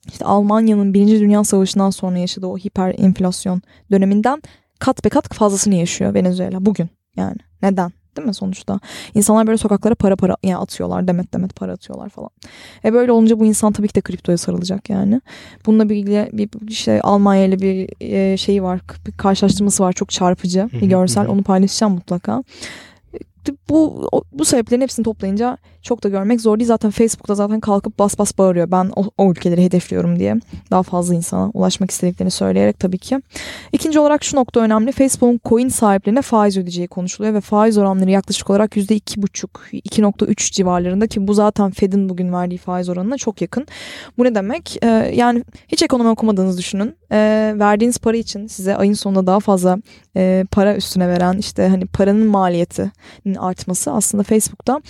İşte 0.07 0.25
Almanya'nın 0.25 0.93
Birinci 0.93 1.19
Dünya 1.19 1.43
Savaşı'ndan 1.43 1.89
sonra 1.89 2.17
yaşadığı 2.17 2.47
o 2.47 2.57
hiper 2.57 2.95
enflasyon 2.97 3.61
döneminden 3.91 4.41
kat 4.79 5.05
be 5.05 5.09
kat 5.09 5.33
fazlasını 5.33 5.75
yaşıyor 5.75 6.13
Venezuela 6.13 6.65
bugün 6.65 6.89
yani. 7.15 7.37
Neden? 7.61 7.91
Değil 8.17 8.27
mi 8.27 8.33
sonuçta? 8.33 8.79
İnsanlar 9.13 9.47
böyle 9.47 9.57
sokaklara 9.57 9.95
para 9.95 10.15
para 10.15 10.37
yani 10.43 10.57
atıyorlar. 10.57 11.07
Demet 11.07 11.33
demet 11.33 11.55
para 11.55 11.71
atıyorlar 11.71 12.09
falan. 12.09 12.29
E 12.85 12.93
böyle 12.93 13.11
olunca 13.11 13.39
bu 13.39 13.45
insan 13.45 13.71
tabii 13.71 13.87
ki 13.87 13.95
de 13.95 14.01
kriptoya 14.01 14.37
sarılacak 14.37 14.89
yani. 14.89 15.21
Bununla 15.65 15.89
birlikte 15.89 16.29
bir, 16.33 16.73
şey 16.73 16.99
Almanya 17.03 17.45
ile 17.45 17.59
bir 17.59 18.37
şeyi 18.37 18.63
var. 18.63 18.81
Bir 19.07 19.11
karşılaştırması 19.11 19.83
var. 19.83 19.93
Çok 19.93 20.09
çarpıcı 20.09 20.69
bir 20.73 20.87
görsel. 20.87 21.27
Onu 21.27 21.43
paylaşacağım 21.43 21.93
mutlaka 21.93 22.43
bu 23.69 24.07
bu 24.31 24.45
sebeplerin 24.45 24.81
hepsini 24.81 25.03
toplayınca 25.03 25.57
çok 25.83 26.03
da 26.03 26.09
görmek 26.09 26.41
zor 26.41 26.59
değil. 26.59 26.67
Zaten 26.67 26.91
Facebook'ta 26.91 27.35
zaten 27.35 27.59
kalkıp 27.59 27.99
bas 27.99 28.19
bas 28.19 28.37
bağırıyor. 28.37 28.71
Ben 28.71 28.91
o, 28.95 29.03
o 29.17 29.31
ülkeleri 29.31 29.63
hedefliyorum 29.63 30.19
diye. 30.19 30.35
Daha 30.71 30.83
fazla 30.83 31.15
insana 31.15 31.51
ulaşmak 31.53 31.91
istediklerini 31.91 32.31
söyleyerek 32.31 32.79
tabii 32.79 32.97
ki. 32.97 33.21
İkinci 33.71 33.99
olarak 33.99 34.23
şu 34.23 34.37
nokta 34.37 34.59
önemli. 34.59 34.91
Facebook'un 34.91 35.39
coin 35.45 35.69
sahiplerine 35.69 36.21
faiz 36.21 36.57
ödeyeceği 36.57 36.87
konuşuluyor 36.87 37.33
ve 37.33 37.41
faiz 37.41 37.77
oranları 37.77 38.11
yaklaşık 38.11 38.49
olarak 38.49 38.77
%2,5 38.77 39.47
2,3 39.73 40.51
civarlarında 40.51 41.07
ki 41.07 41.27
bu 41.27 41.33
zaten 41.33 41.71
Fed'in 41.71 42.09
bugün 42.09 42.33
verdiği 42.33 42.57
faiz 42.57 42.89
oranına 42.89 43.17
çok 43.17 43.41
yakın. 43.41 43.67
Bu 44.17 44.23
ne 44.23 44.35
demek? 44.35 44.77
Ee, 44.83 44.87
yani 45.15 45.43
hiç 45.67 45.83
ekonomi 45.83 46.09
okumadığınızı 46.09 46.57
düşünün. 46.57 46.95
Ee, 47.11 47.53
verdiğiniz 47.59 47.97
para 47.97 48.17
için 48.17 48.47
size 48.47 48.75
ayın 48.75 48.93
sonunda 48.93 49.27
daha 49.27 49.39
fazla 49.39 49.77
e, 50.17 50.45
para 50.51 50.75
üstüne 50.75 51.07
veren 51.07 51.37
işte 51.37 51.67
hani 51.67 51.85
paranın 51.85 52.27
maliyetinin 52.27 53.35
artması 53.35 53.91
aslında 53.91 54.23
Facebook'ta 54.23 54.81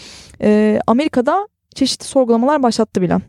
e, 0.41 0.79
Amerika'da 0.87 1.47
çeşitli 1.75 2.05
sorgulamalar 2.05 2.63
başlattı 2.63 3.01
bile. 3.01 3.19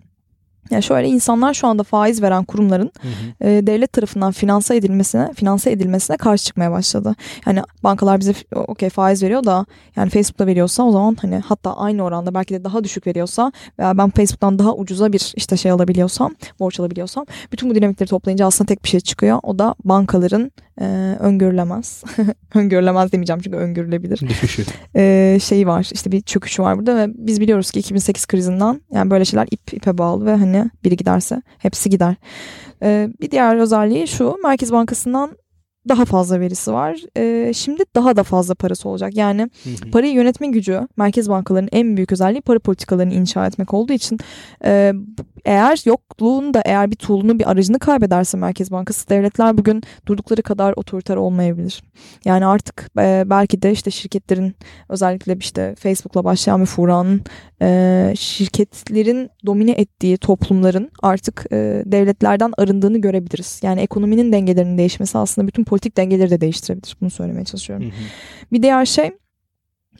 Yani 0.70 0.82
şöyle 0.82 1.08
insanlar 1.08 1.54
şu 1.54 1.66
anda 1.66 1.82
faiz 1.82 2.22
veren 2.22 2.44
kurumların 2.44 2.92
hı 3.02 3.08
hı. 3.08 3.48
E, 3.48 3.66
devlet 3.66 3.92
tarafından 3.92 4.32
finanse 4.32 4.76
edilmesine, 4.76 5.32
finanse 5.34 5.70
edilmesine 5.70 6.16
karşı 6.16 6.44
çıkmaya 6.44 6.70
başladı. 6.70 7.14
Yani 7.46 7.62
bankalar 7.84 8.20
bize 8.20 8.34
okey 8.54 8.88
faiz 8.88 9.22
veriyor 9.22 9.44
da 9.44 9.66
yani 9.96 10.10
Facebook'ta 10.10 10.46
veriyorsa 10.46 10.82
o 10.82 10.92
zaman 10.92 11.16
hani 11.20 11.38
hatta 11.38 11.76
aynı 11.76 12.02
oranda 12.02 12.34
belki 12.34 12.54
de 12.54 12.64
daha 12.64 12.84
düşük 12.84 13.06
veriyorsa 13.06 13.52
veya 13.78 13.98
ben 13.98 14.10
Facebook'tan 14.10 14.58
daha 14.58 14.74
ucuza 14.74 15.12
bir 15.12 15.32
işte 15.36 15.56
şey 15.56 15.70
alabiliyorsam, 15.70 16.34
borç 16.60 16.80
alabiliyorsam 16.80 17.26
bütün 17.52 17.70
bu 17.70 17.74
dinamikleri 17.74 18.10
toplayınca 18.10 18.46
aslında 18.46 18.68
tek 18.68 18.84
bir 18.84 18.88
şey 18.88 19.00
çıkıyor. 19.00 19.38
O 19.42 19.58
da 19.58 19.74
bankaların 19.84 20.52
e, 20.80 20.84
öngörülemez. 21.20 22.04
öngörülemez 22.54 23.12
demeyeceğim 23.12 23.40
çünkü 23.40 23.56
öngörülebilir. 23.56 24.18
Düşüşü. 24.28 24.64
E, 24.96 25.38
şeyi 25.42 25.66
var 25.66 25.88
işte 25.92 26.12
bir 26.12 26.20
çöküşü 26.20 26.62
var 26.62 26.78
burada 26.78 26.96
ve 26.96 27.08
biz 27.14 27.40
biliyoruz 27.40 27.70
ki 27.70 27.80
2008 27.80 28.26
krizinden 28.26 28.80
yani 28.92 29.10
böyle 29.10 29.24
şeyler 29.24 29.48
ip 29.50 29.72
ipe 29.72 29.98
bağlı 29.98 30.26
ve 30.26 30.34
hani 30.34 30.70
biri 30.84 30.96
giderse 30.96 31.42
hepsi 31.58 31.90
gider. 31.90 32.14
E, 32.82 33.08
bir 33.20 33.30
diğer 33.30 33.56
özelliği 33.56 34.08
şu 34.08 34.36
Merkez 34.42 34.72
Bankası'ndan 34.72 35.36
daha 35.88 36.04
fazla 36.04 36.40
verisi 36.40 36.72
var. 36.72 37.00
E, 37.16 37.52
şimdi 37.52 37.82
daha 37.94 38.16
da 38.16 38.22
fazla 38.22 38.54
parası 38.54 38.88
olacak. 38.88 39.16
Yani 39.16 39.42
hı 39.42 39.70
hı. 39.70 39.90
parayı 39.90 40.12
yönetme 40.12 40.46
gücü 40.46 40.88
merkez 40.96 41.28
bankalarının 41.28 41.68
en 41.72 41.96
büyük 41.96 42.12
özelliği 42.12 42.40
para 42.40 42.58
politikalarını 42.58 43.14
inşa 43.14 43.46
etmek 43.46 43.74
olduğu 43.74 43.92
için 43.92 44.18
e, 44.64 44.92
eğer 45.44 45.82
yokluğunda 45.86 46.62
eğer 46.64 46.90
bir 46.90 46.96
tool'unu 46.96 47.38
bir 47.38 47.50
aracını 47.50 47.78
kaybederse 47.78 48.38
Merkez 48.38 48.70
Bankası 48.70 49.08
devletler 49.08 49.58
bugün 49.58 49.82
durdukları 50.06 50.42
kadar 50.42 50.74
otoriter 50.76 51.16
olmayabilir. 51.16 51.82
Yani 52.24 52.46
artık 52.46 52.90
e, 52.98 53.24
belki 53.26 53.62
de 53.62 53.72
işte 53.72 53.90
şirketlerin 53.90 54.54
özellikle 54.88 55.36
işte 55.36 55.74
Facebook'la 55.78 56.24
başlayan 56.24 56.60
bir 56.60 56.66
furanın 56.66 57.22
e, 57.62 58.12
şirketlerin 58.16 59.30
domine 59.46 59.70
ettiği 59.70 60.16
toplumların 60.16 60.90
artık 61.02 61.46
e, 61.52 61.82
devletlerden 61.86 62.52
arındığını 62.58 62.98
görebiliriz. 62.98 63.60
Yani 63.62 63.80
ekonominin 63.80 64.32
dengelerinin 64.32 64.78
değişmesi 64.78 65.18
aslında 65.18 65.48
bütün 65.48 65.64
politik 65.74 65.96
dengeleri 65.96 66.30
de 66.30 66.40
değiştirebilir. 66.40 66.96
Bunu 67.00 67.10
söylemeye 67.10 67.44
çalışıyorum. 67.44 67.84
Hı 67.84 67.88
hı. 67.88 67.92
Bir 68.52 68.62
diğer 68.62 68.86
şey 68.86 69.10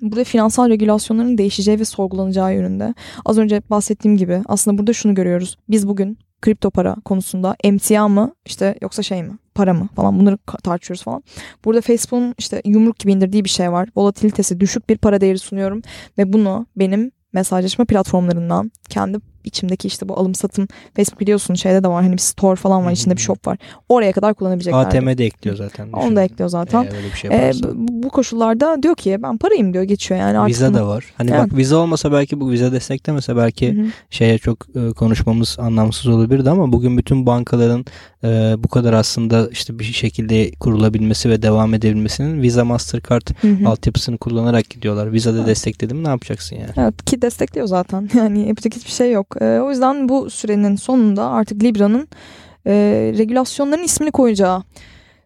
burada 0.02 0.24
finansal 0.24 0.68
regülasyonların 0.68 1.38
değişeceği 1.38 1.80
ve 1.80 1.84
sorgulanacağı 1.84 2.54
yönünde. 2.54 2.94
Az 3.24 3.38
önce 3.38 3.62
bahsettiğim 3.70 4.16
gibi 4.16 4.42
aslında 4.46 4.78
burada 4.78 4.92
şunu 4.92 5.14
görüyoruz. 5.14 5.58
Biz 5.68 5.88
bugün 5.88 6.18
kripto 6.42 6.70
para 6.70 6.96
konusunda 7.04 7.56
emtia 7.64 8.08
mı 8.08 8.34
işte 8.46 8.78
yoksa 8.82 9.02
şey 9.02 9.22
mi 9.22 9.38
para 9.54 9.74
mı 9.74 9.88
falan 9.96 10.18
bunları 10.18 10.38
tartışıyoruz 10.62 11.02
falan. 11.02 11.22
Burada 11.64 11.80
Facebook'un 11.80 12.34
işte 12.38 12.62
yumruk 12.64 12.98
gibi 12.98 13.12
indirdiği 13.12 13.44
bir 13.44 13.50
şey 13.50 13.72
var. 13.72 13.88
Volatilitesi 13.96 14.60
düşük 14.60 14.88
bir 14.88 14.98
para 14.98 15.20
değeri 15.20 15.38
sunuyorum 15.38 15.82
ve 16.18 16.32
bunu 16.32 16.66
benim 16.76 17.10
mesajlaşma 17.32 17.84
platformlarından 17.84 18.72
kendi 18.88 19.18
içimdeki 19.44 19.88
işte 19.88 20.08
bu 20.08 20.18
alım 20.18 20.34
satım 20.34 20.68
Facebook 20.96 21.20
biliyorsun 21.20 21.54
şeyde 21.54 21.84
de 21.84 21.88
var 21.88 22.02
hani 22.02 22.12
bir 22.12 22.18
store 22.18 22.56
falan 22.56 22.84
var 22.84 22.92
içinde 22.92 23.16
bir 23.16 23.20
shop 23.20 23.46
var. 23.46 23.58
Oraya 23.88 24.12
kadar 24.12 24.34
kullanabilecekler. 24.34 24.78
ATM 24.78 25.18
de 25.18 25.24
ekliyor 25.24 25.56
zaten. 25.56 25.86
Düşün. 25.86 26.06
Onu 26.06 26.16
da 26.16 26.22
ekliyor 26.22 26.48
zaten. 26.48 26.84
Ee, 26.84 27.12
bir 27.12 27.16
şey 27.16 27.30
ee, 27.30 27.52
bu 27.74 28.08
koşullarda 28.08 28.82
diyor 28.82 28.94
ki 28.94 29.18
ben 29.22 29.38
parayım 29.38 29.74
diyor 29.74 29.84
geçiyor 29.84 30.20
yani. 30.20 30.38
Artık 30.38 30.56
viza 30.56 30.74
da 30.74 30.88
var. 30.88 31.04
Hani 31.16 31.30
evet. 31.30 31.40
bak 31.40 31.56
viza 31.56 31.76
olmasa 31.76 32.12
belki 32.12 32.40
bu 32.40 32.50
viza 32.50 32.72
desteklemese 32.72 33.36
belki 33.36 33.76
Hı-hı. 33.76 33.86
şeye 34.10 34.38
çok 34.38 34.66
e, 34.76 34.92
konuşmamız 34.92 35.56
anlamsız 35.58 36.06
olabilirdi 36.06 36.50
ama 36.50 36.72
bugün 36.72 36.98
bütün 36.98 37.26
bankaların 37.26 37.84
e, 38.24 38.54
bu 38.58 38.68
kadar 38.68 38.92
aslında 38.92 39.48
işte 39.48 39.78
bir 39.78 39.84
şekilde 39.84 40.50
kurulabilmesi 40.50 41.30
ve 41.30 41.42
devam 41.42 41.74
edebilmesinin 41.74 42.42
Visa 42.42 42.64
Mastercard 42.64 43.26
Hı-hı. 43.40 43.68
altyapısını 43.68 44.18
kullanarak 44.18 44.70
gidiyorlar. 44.70 45.12
Visa 45.12 45.34
da 45.34 45.38
evet. 45.38 45.46
destekledi 45.46 46.04
ne 46.04 46.08
yapacaksın 46.08 46.56
yani? 46.56 46.70
Evet 46.76 47.04
ki 47.04 47.22
destekliyor 47.22 47.66
zaten. 47.66 48.10
Yani 48.24 48.48
yapacak 48.48 48.74
hiçbir 48.76 48.90
şey 48.90 49.12
yok. 49.12 49.33
E, 49.40 49.44
o 49.44 49.70
yüzden 49.70 50.08
bu 50.08 50.30
sürenin 50.30 50.76
sonunda 50.76 51.30
artık 51.30 51.62
Libra'nın 51.62 52.08
e, 52.66 52.72
regülasyonların 53.18 53.82
ismini 53.82 54.10
koyacağı 54.10 54.62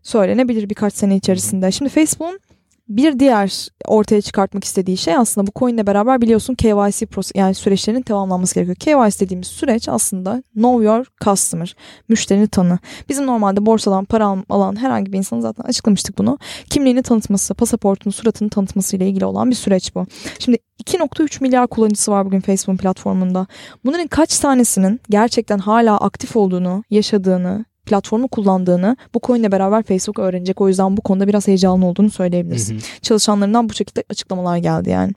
söylenebilir 0.03 0.71
birkaç 0.71 0.95
sene 0.95 1.17
içerisinde. 1.17 1.71
Şimdi 1.71 1.91
Facebook'un 1.91 2.41
bir 2.89 3.19
diğer 3.19 3.69
ortaya 3.87 4.21
çıkartmak 4.21 4.65
istediği 4.65 4.97
şey 4.97 5.17
aslında 5.17 5.47
bu 5.47 5.51
coin'le 5.59 5.87
beraber 5.87 6.21
biliyorsun 6.21 6.55
KYC 6.55 7.07
yani 7.35 7.55
süreçlerin 7.55 8.03
tamamlanması 8.03 8.55
gerekiyor. 8.55 8.77
KYC 8.77 9.21
dediğimiz 9.21 9.47
süreç 9.47 9.89
aslında 9.89 10.43
Know 10.55 10.85
Your 10.85 11.07
Customer, 11.25 11.77
müşterini 12.09 12.49
tanı. 12.49 12.79
Bizim 13.09 13.27
normalde 13.27 13.67
borsadan 13.67 14.05
para 14.05 14.37
alan 14.49 14.77
herhangi 14.77 15.13
bir 15.13 15.19
insanın 15.19 15.41
zaten 15.41 15.65
açıklamıştık 15.65 16.19
bunu. 16.19 16.39
Kimliğini 16.71 17.03
tanıtması, 17.03 17.55
pasaportunu, 17.55 18.13
suratını 18.13 18.51
tanıtması 18.51 18.97
ile 18.97 19.09
ilgili 19.09 19.25
olan 19.25 19.51
bir 19.51 19.57
süreç 19.57 19.95
bu. 19.95 20.07
Şimdi 20.39 20.59
2.3 20.85 21.43
milyar 21.43 21.67
kullanıcısı 21.67 22.13
var 22.13 22.27
bugün 22.27 22.41
Facebook 22.41 22.79
platformunda. 22.79 23.47
Bunların 23.85 24.07
kaç 24.07 24.39
tanesinin 24.39 25.01
gerçekten 25.11 25.59
hala 25.59 25.99
aktif 25.99 26.37
olduğunu, 26.37 26.85
yaşadığını, 26.91 27.65
platformu 27.89 28.29
kullandığını 28.29 28.97
bu 29.15 29.21
coinle 29.23 29.53
beraber 29.53 29.83
Facebook 29.83 30.19
öğrenecek. 30.19 30.61
O 30.61 30.69
yüzden 30.69 30.97
bu 30.97 31.01
konuda 31.01 31.29
biraz 31.29 31.49
heyecanlı 31.49 31.87
olduğunu 31.87 32.11
söyleyebiliriz. 32.11 32.71
Hı 32.71 32.75
hı. 32.75 32.79
Çalışanlarından 33.03 33.69
bu 33.69 33.75
şekilde 33.75 34.05
açıklamalar 34.11 34.57
geldi 34.57 34.91
yani. 34.91 35.13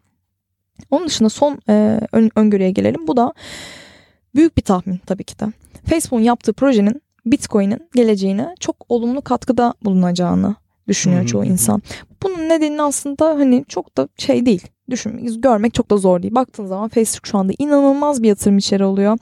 Onun 0.92 1.08
dışında 1.08 1.30
son 1.30 1.60
e, 1.70 2.00
ön, 2.12 2.32
öngörüye 2.36 2.72
gelelim. 2.72 3.08
Bu 3.08 3.18
da 3.18 3.34
büyük 4.36 4.58
bir 4.58 4.62
tahmin 4.62 4.98
tabii 5.06 5.24
ki 5.24 5.40
de. 5.40 5.46
Facebook'un 5.86 6.24
yaptığı 6.24 6.54
projenin 6.54 7.02
Bitcoin'in 7.26 7.90
geleceğine 7.96 8.56
çok 8.60 8.76
olumlu 8.90 9.22
katkıda 9.22 9.74
bulunacağını 9.84 10.56
düşünüyor 10.88 11.26
çoğu 11.26 11.46
insan. 11.46 11.82
Bunun 12.24 12.50
nedeni 12.50 12.82
aslında 12.82 13.30
hani 13.30 13.66
çok 13.68 13.98
da 13.98 14.08
şey 14.18 14.46
değil 14.46 14.68
düşün, 14.92 15.42
görmek 15.42 15.74
çok 15.74 15.92
da 15.92 15.98
zor 15.98 16.22
değil. 16.22 16.36
Baktığın 16.36 16.66
zaman 16.66 16.90
Facebook 16.90 17.28
şu 17.28 17.38
anda 17.38 17.54
inanılmaz 17.60 18.24
bir 18.24 18.28
yatırım 18.28 18.58
içeri 18.58 18.84
oluyor. 18.86 19.18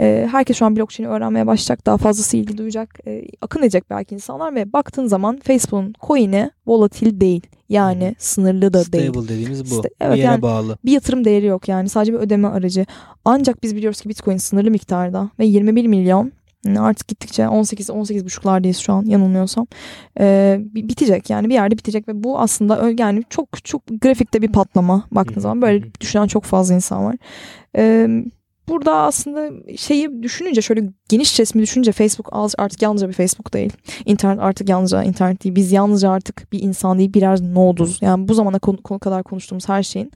E, 0.00 0.28
herkes 0.30 0.56
şu 0.56 0.66
an 0.66 0.76
blockchain'i 0.76 1.12
öğrenmeye 1.12 1.46
başlayacak. 1.46 1.86
Daha 1.86 1.96
fazlası 1.96 2.36
ilgi 2.36 2.58
duyacak. 2.58 2.98
E, 3.06 3.22
akın 3.40 3.60
edecek 3.60 3.84
belki 3.90 4.14
insanlar 4.14 4.54
ve 4.54 4.72
baktığın 4.72 5.06
zaman 5.06 5.38
Facebook'un 5.44 5.94
coin'i 6.06 6.50
volatil 6.66 7.20
değil. 7.20 7.46
Yani 7.68 8.14
sınırlı 8.18 8.72
da 8.72 8.84
Stable 8.84 8.98
değil. 8.98 9.12
Stable 9.12 9.28
dediğimiz 9.28 9.70
bu. 9.70 9.82
evet, 10.00 10.14
bir 10.14 10.18
yere 10.18 10.26
yani 10.26 10.42
bağlı. 10.42 10.78
Bir 10.84 10.92
yatırım 10.92 11.24
değeri 11.24 11.46
yok 11.46 11.68
yani. 11.68 11.88
Sadece 11.88 12.12
bir 12.12 12.18
ödeme 12.18 12.48
aracı. 12.48 12.86
Ancak 13.24 13.62
biz 13.62 13.76
biliyoruz 13.76 14.00
ki 14.00 14.08
Bitcoin 14.08 14.36
sınırlı 14.36 14.70
miktarda 14.70 15.30
ve 15.38 15.46
21 15.46 15.86
milyon 15.86 16.32
Artık 16.74 17.08
gittikçe 17.08 17.48
18 17.48 17.90
18 17.90 18.24
buçuklardayız 18.24 18.76
şu 18.76 18.92
an 18.92 19.04
yanılmıyorsam. 19.04 19.66
Ee, 20.20 20.60
bitecek 20.74 21.30
yani 21.30 21.48
bir 21.48 21.54
yerde 21.54 21.78
bitecek 21.78 22.08
ve 22.08 22.24
bu 22.24 22.40
aslında 22.40 22.92
yani 22.98 23.22
çok 23.30 23.64
çok 23.64 23.82
grafikte 24.00 24.42
bir 24.42 24.52
patlama 24.52 25.04
baktığınız 25.10 25.42
zaman 25.42 25.62
böyle 25.62 25.84
düşünen 26.00 26.26
çok 26.26 26.44
fazla 26.44 26.74
insan 26.74 27.04
var. 27.04 27.16
Ee, 27.76 28.08
burada 28.68 28.94
aslında 28.94 29.50
şeyi 29.76 30.22
düşününce 30.22 30.62
şöyle 30.62 30.82
geniş 31.08 31.40
resmi 31.40 31.62
düşününce 31.62 31.92
Facebook 31.92 32.28
artık 32.58 32.82
yalnızca 32.82 33.08
bir 33.08 33.12
Facebook 33.12 33.54
değil. 33.54 33.72
İnternet 34.04 34.40
artık 34.40 34.68
yalnızca 34.68 35.02
internet 35.02 35.44
değil. 35.44 35.54
Biz 35.54 35.72
yalnızca 35.72 36.10
artık 36.10 36.52
bir 36.52 36.62
insan 36.62 36.98
değil 36.98 37.14
birer 37.14 37.40
noduz. 37.40 37.98
Yani 38.00 38.28
bu 38.28 38.34
zamana 38.34 38.58
konu, 38.58 38.98
kadar 38.98 39.22
konuştuğumuz 39.22 39.68
her 39.68 39.82
şeyin 39.82 40.12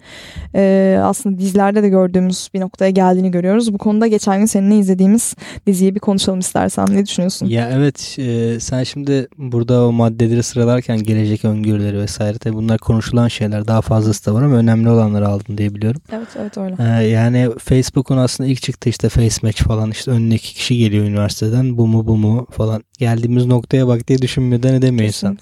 e, 0.55 0.99
aslında 1.03 1.39
dizilerde 1.39 1.83
de 1.83 1.89
gördüğümüz 1.89 2.49
bir 2.55 2.61
noktaya 2.61 2.91
geldiğini 2.91 3.31
görüyoruz. 3.31 3.75
Bu 3.75 3.79
konuda 3.79 4.07
geçen 4.07 4.39
gün 4.39 4.47
seninle 4.47 4.79
izlediğimiz 4.79 5.35
diziyi 5.67 5.95
bir 5.95 6.01
konuşalım 6.01 6.39
istersen. 6.39 6.87
Ne 6.91 7.07
düşünüyorsun? 7.07 7.47
Ya 7.47 7.71
evet 7.73 8.17
e, 8.19 8.61
sen 8.61 8.83
şimdi 8.83 9.29
burada 9.39 9.87
o 9.87 9.93
maddeleri 9.93 10.43
sıralarken 10.43 11.03
gelecek 11.03 11.45
öngörüleri 11.45 11.99
vesaire 11.99 12.39
tabii 12.39 12.55
bunlar 12.55 12.79
konuşulan 12.79 13.29
şeyler 13.29 13.67
daha 13.67 13.81
fazlası 13.81 14.27
da 14.27 14.35
var 14.35 14.43
ama 14.43 14.57
önemli 14.57 14.91
olanları 14.91 15.29
aldın 15.29 15.59
diye 15.59 15.75
biliyorum. 15.75 16.03
Evet 16.13 16.29
evet 16.41 16.59
öyle. 16.59 16.77
E, 16.81 17.09
yani 17.09 17.49
Facebook'un 17.59 18.17
aslında 18.17 18.40
ilk 18.47 18.63
çıktı 18.63 18.89
işte 18.89 19.09
Face 19.09 19.37
Match 19.43 19.63
falan 19.63 19.91
işte 19.91 20.11
önüne 20.11 20.35
iki 20.35 20.55
kişi 20.55 20.77
geliyor 20.79 21.05
üniversiteden 21.05 21.77
bu 21.77 21.87
mu 21.87 22.07
bu 22.07 22.17
mu 22.17 22.47
falan 22.51 22.85
geldiğimiz 22.99 23.47
noktaya 23.47 23.89
bak 23.89 24.09
diye 24.09 24.19
düşünmeden 24.19 24.75
edemiyor 24.75 25.07
insan. 25.07 25.39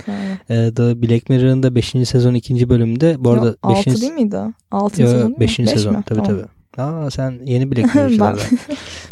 Ee, 0.51 0.73
The 0.75 1.03
Black 1.03 1.29
Mirror'ın 1.29 1.63
da 1.63 1.75
5. 1.75 1.87
sezon 2.05 2.35
2. 2.35 2.69
bölümde 2.69 3.17
bu 3.19 3.31
arada 3.31 3.57
6 3.63 3.79
beşinci... 3.79 4.03
değil 4.03 4.13
miydi? 4.13 4.41
6. 4.71 4.97
sezon 4.97 5.37
5. 5.41 5.55
sezon 5.55 5.97
mi? 5.97 6.03
tabii 6.07 6.23
tamam. 6.23 6.37
tabii. 6.37 6.58
Aa 6.79 7.11
sen 7.11 7.41
yeni 7.45 7.67
Mirror'cılardan. 7.67 8.41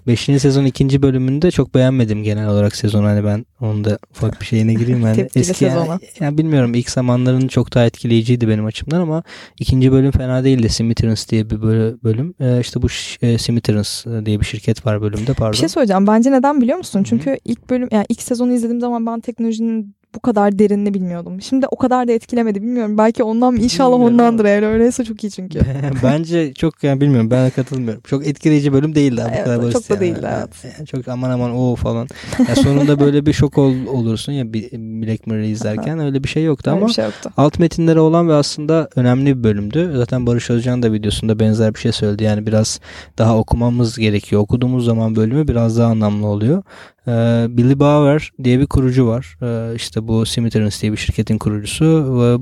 Beşinci 0.07 0.41
sezon 0.41 0.65
ikinci 0.65 1.03
bölümünde 1.03 1.51
çok 1.51 1.75
beğenmedim 1.75 2.23
genel 2.23 2.49
olarak 2.49 2.77
sezon. 2.77 3.05
Hani 3.05 3.25
ben 3.25 3.47
onu 3.61 3.85
da 3.85 3.99
ufak 4.11 4.41
bir 4.41 4.47
şeyine 4.47 4.75
gireyim. 4.75 5.01
Yani 5.01 5.29
eski 5.37 5.65
yani, 5.65 5.89
yani 6.21 6.39
bilmiyorum 6.39 6.75
ilk 6.75 6.91
zamanların 6.91 7.49
çok 7.49 7.75
daha 7.75 7.85
etkileyiciydi 7.85 8.49
benim 8.49 8.67
açımdan 8.67 9.01
ama 9.01 9.23
ikinci 9.61 9.93
bölüm 9.93 10.11
fena 10.11 10.45
değildi. 10.45 10.69
Simitrans 10.69 11.29
diye 11.29 11.51
bir 11.51 11.63
bölüm. 12.03 12.35
Ee, 12.41 12.61
işte 12.61 12.83
bu 12.83 12.87
e, 13.23 13.39
Simitrans 13.39 14.07
diye 14.07 14.41
bir 14.41 14.45
şirket 14.45 14.87
var 14.87 15.03
bölümde 15.03 15.33
pardon. 15.33 15.53
Bir 15.53 15.57
şey 15.57 15.69
söyleyeceğim. 15.69 16.07
Bence 16.07 16.33
neden 16.33 16.61
biliyor 16.61 16.79
musun? 16.79 17.03
Çünkü 17.03 17.31
Hı-hı. 17.31 17.39
ilk 17.45 17.71
bölüm 17.71 17.89
yani 17.93 18.07
ilk 18.09 18.23
sezonu 18.23 18.53
izlediğim 18.53 18.81
zaman 18.81 19.07
ben 19.07 19.21
teknolojinin 19.21 19.97
bu 20.17 20.21
kadar 20.21 20.59
derinini 20.59 20.95
bilmiyordum. 20.95 21.41
Şimdi 21.43 21.67
o 21.71 21.77
kadar 21.77 22.09
da 22.09 22.13
etkilemedi 22.13 22.63
bilmiyorum. 22.63 22.99
Belki 22.99 23.23
ondan 23.23 23.55
mı? 23.55 23.61
İnşallah 23.61 24.01
ondandır 24.01 24.45
eğer 24.45 24.63
öyleyse 24.63 25.05
çok 25.05 25.25
iyi 25.25 25.31
çünkü. 25.31 25.61
Bence 26.03 26.55
çok 26.55 26.85
yani 26.85 27.01
bilmiyorum 27.01 27.31
ben 27.31 27.51
katılmıyorum. 27.51 28.03
Çok 28.07 28.27
etkileyici 28.27 28.73
bölüm 28.73 28.95
değildi. 28.95 29.23
Evet, 29.29 29.41
bu 29.41 29.45
kadar 29.45 29.73
çok 29.73 29.91
da 29.91 29.95
yani. 29.95 30.01
değildi 30.01 30.29
evet. 30.37 30.89
çok 30.89 31.09
aman 31.09 31.31
aman 31.31 31.51
o 31.57 31.77
falan. 31.77 32.09
Ya 32.49 32.55
sonunda 32.55 33.01
böyle 33.01 33.27
bir 33.27 33.33
şok 33.33 33.59
ol, 33.59 33.75
olursun 33.87 34.33
ya 34.33 34.53
Black 34.53 35.27
Mirror'ı 35.27 35.47
izlerken 35.47 35.99
öyle 35.99 36.25
bir 36.25 36.29
şey 36.29 36.45
yoktu 36.45 36.71
öyle 36.71 36.81
ama 36.81 36.89
şey 36.89 37.05
yoktu. 37.05 37.31
alt 37.37 37.59
metinleri 37.59 38.01
olan 38.01 38.29
ve 38.29 38.35
aslında 38.35 38.89
önemli 38.97 39.39
bir 39.39 39.45
bölümdü. 39.45 39.93
Zaten 39.97 40.27
Barış 40.27 40.51
Özcan 40.51 40.83
da 40.83 40.93
videosunda 40.93 41.39
benzer 41.39 41.75
bir 41.75 41.81
şey 41.81 41.93
söyledi. 41.93 42.25
Yani 42.25 42.47
biraz 42.47 42.81
daha 43.19 43.39
okumamız 43.39 43.99
gerekiyor. 43.99 44.43
Okuduğumuz 44.43 44.85
zaman 44.85 45.17
bölümü 45.17 45.49
biraz 45.49 45.79
daha 45.79 45.91
anlamlı 45.91 46.27
oluyor. 46.27 46.63
Ee, 47.09 47.47
Billy 47.49 47.79
Bauer 47.79 48.31
diye 48.45 48.61
bir 48.61 48.67
kurucu 48.67 49.07
var. 49.07 49.39
Ee, 49.43 49.75
işte 49.75 50.09
bu 50.09 50.27
Simitrans 50.27 50.83
diye 50.83 50.93
bir 50.93 50.97
şirketin 50.97 51.39
kurucusu. 51.39 51.85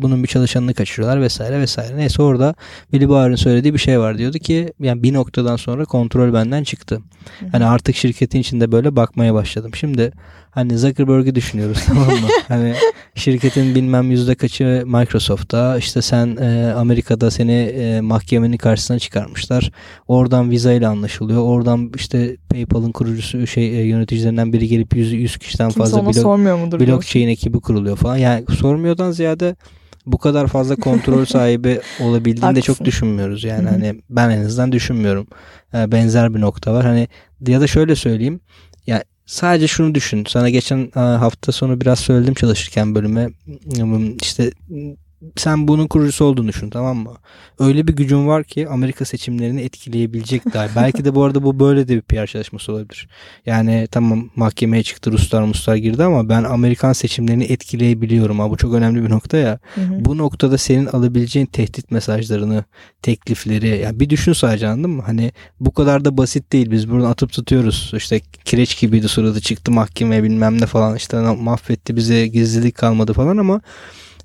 Bunun 0.02 0.22
bir 0.22 0.28
çalışanını 0.28 0.74
kaçırıyorlar 0.74 1.20
vesaire 1.20 1.60
vesaire. 1.60 1.96
Neyse 1.96 2.22
orada 2.22 2.54
Billy 2.92 3.08
Bauer'ın 3.08 3.36
söylediği 3.36 3.74
bir 3.74 3.78
şey 3.78 4.00
var. 4.00 4.18
Diyordu 4.18 4.38
ki 4.38 4.72
yani 4.80 5.02
bir 5.02 5.12
noktadan 5.12 5.56
sonra 5.56 5.84
kontrol 5.84 6.32
benden 6.34 6.64
çıktı. 6.64 7.00
Hani 7.52 7.64
artık 7.64 7.96
şirketin 7.96 8.40
içinde 8.40 8.72
böyle 8.72 8.96
bakmaya 8.96 9.34
başladım. 9.34 9.70
Şimdi 9.74 10.12
hani 10.54 10.78
Zuckerberg'i 10.78 11.34
düşünüyoruz 11.34 11.78
tamam 11.86 12.06
mı? 12.06 12.28
hani 12.48 12.74
şirketin 13.14 13.74
bilmem 13.74 14.10
yüzde 14.10 14.34
kaçı 14.34 14.82
Microsoft'ta 14.86 15.78
işte 15.78 16.02
sen 16.02 16.36
e, 16.36 16.72
Amerika'da 16.72 17.30
seni 17.30 17.52
e, 17.52 18.00
mahkemenin 18.00 18.56
karşısına 18.56 18.98
çıkarmışlar. 18.98 19.70
Oradan 20.08 20.50
Visa 20.50 20.72
ile 20.72 20.86
anlaşılıyor. 20.86 21.42
Oradan 21.42 21.92
işte 21.96 22.36
PayPal'ın 22.50 22.92
kurucusu 22.92 23.46
şey 23.46 23.80
e, 23.80 23.86
yöneticilerinden 23.86 24.52
biri 24.52 24.68
gelip 24.68 24.96
100, 24.96 25.12
100 25.12 25.36
kişiden 25.36 25.68
Kimse 25.68 25.78
fazla 25.78 26.06
blok, 26.06 26.80
blockchain 26.80 27.28
ekibi 27.28 27.60
kuruluyor 27.60 27.96
falan. 27.96 28.16
Yani 28.16 28.44
sormuyordan 28.60 29.10
ziyade 29.10 29.56
bu 30.06 30.18
kadar 30.18 30.46
fazla 30.46 30.76
kontrol 30.76 31.24
sahibi 31.24 31.80
olabildiğini 32.00 32.56
de 32.56 32.60
çok 32.60 32.84
düşünmüyoruz. 32.84 33.44
Yani 33.44 33.68
hani 33.68 34.00
ben 34.10 34.30
en 34.30 34.44
azından 34.44 34.72
düşünmüyorum. 34.72 35.26
E, 35.74 35.92
benzer 35.92 36.34
bir 36.34 36.40
nokta 36.40 36.72
var. 36.72 36.84
Hani 36.84 37.08
ya 37.46 37.60
da 37.60 37.66
şöyle 37.66 37.96
söyleyeyim. 37.96 38.40
Ya 38.86 39.04
sadece 39.26 39.66
şunu 39.66 39.94
düşün. 39.94 40.24
Sana 40.28 40.50
geçen 40.50 40.90
hafta 40.94 41.52
sonu 41.52 41.80
biraz 41.80 41.98
söyledim 41.98 42.34
çalışırken 42.34 42.94
bölüme. 42.94 43.30
İşte 44.22 44.50
sen 45.36 45.68
bunun 45.68 45.86
kurucusu 45.86 46.24
olduğunu 46.24 46.48
düşün 46.48 46.70
tamam 46.70 46.96
mı? 46.96 47.14
Öyle 47.58 47.88
bir 47.88 47.92
gücün 47.92 48.26
var 48.26 48.44
ki 48.44 48.68
Amerika 48.68 49.04
seçimlerini 49.04 49.60
etkileyebilecek 49.60 50.54
dahi. 50.54 50.70
Belki 50.76 51.04
de 51.04 51.14
bu 51.14 51.24
arada 51.24 51.42
bu 51.42 51.60
böyle 51.60 51.88
de 51.88 51.96
bir 51.96 52.00
PR 52.00 52.26
çalışması 52.26 52.72
olabilir. 52.72 53.08
Yani 53.46 53.88
tamam 53.90 54.30
mahkemeye 54.36 54.82
çıktı 54.82 55.12
Ruslar 55.12 55.42
Muslar 55.42 55.76
girdi 55.76 56.04
ama 56.04 56.28
ben 56.28 56.44
Amerikan 56.44 56.92
seçimlerini 56.92 57.44
etkileyebiliyorum. 57.44 58.38
Ha, 58.38 58.50
bu 58.50 58.56
çok 58.56 58.74
önemli 58.74 59.04
bir 59.04 59.10
nokta 59.10 59.36
ya. 59.36 59.58
Hı 59.74 59.80
hı. 59.80 60.04
Bu 60.04 60.18
noktada 60.18 60.58
senin 60.58 60.86
alabileceğin 60.86 61.46
tehdit 61.46 61.90
mesajlarını, 61.90 62.64
teklifleri 63.02 63.68
yani 63.68 64.00
bir 64.00 64.10
düşün 64.10 64.32
sadece 64.32 64.68
anladın 64.68 64.90
mı? 64.90 65.02
Hani 65.06 65.32
bu 65.60 65.72
kadar 65.72 66.04
da 66.04 66.16
basit 66.18 66.52
değil. 66.52 66.70
Biz 66.70 66.90
buradan 66.90 67.10
atıp 67.10 67.32
tutuyoruz. 67.32 67.92
İşte 67.96 68.20
kireç 68.44 68.80
gibiydi 68.80 69.08
suradı 69.08 69.40
çıktı 69.40 69.72
mahkemeye 69.72 70.22
bilmem 70.22 70.60
ne 70.60 70.66
falan 70.66 70.96
işte 70.96 71.20
mahvetti 71.20 71.96
bize 71.96 72.26
gizlilik 72.26 72.74
kalmadı 72.74 73.12
falan 73.12 73.36
ama 73.36 73.60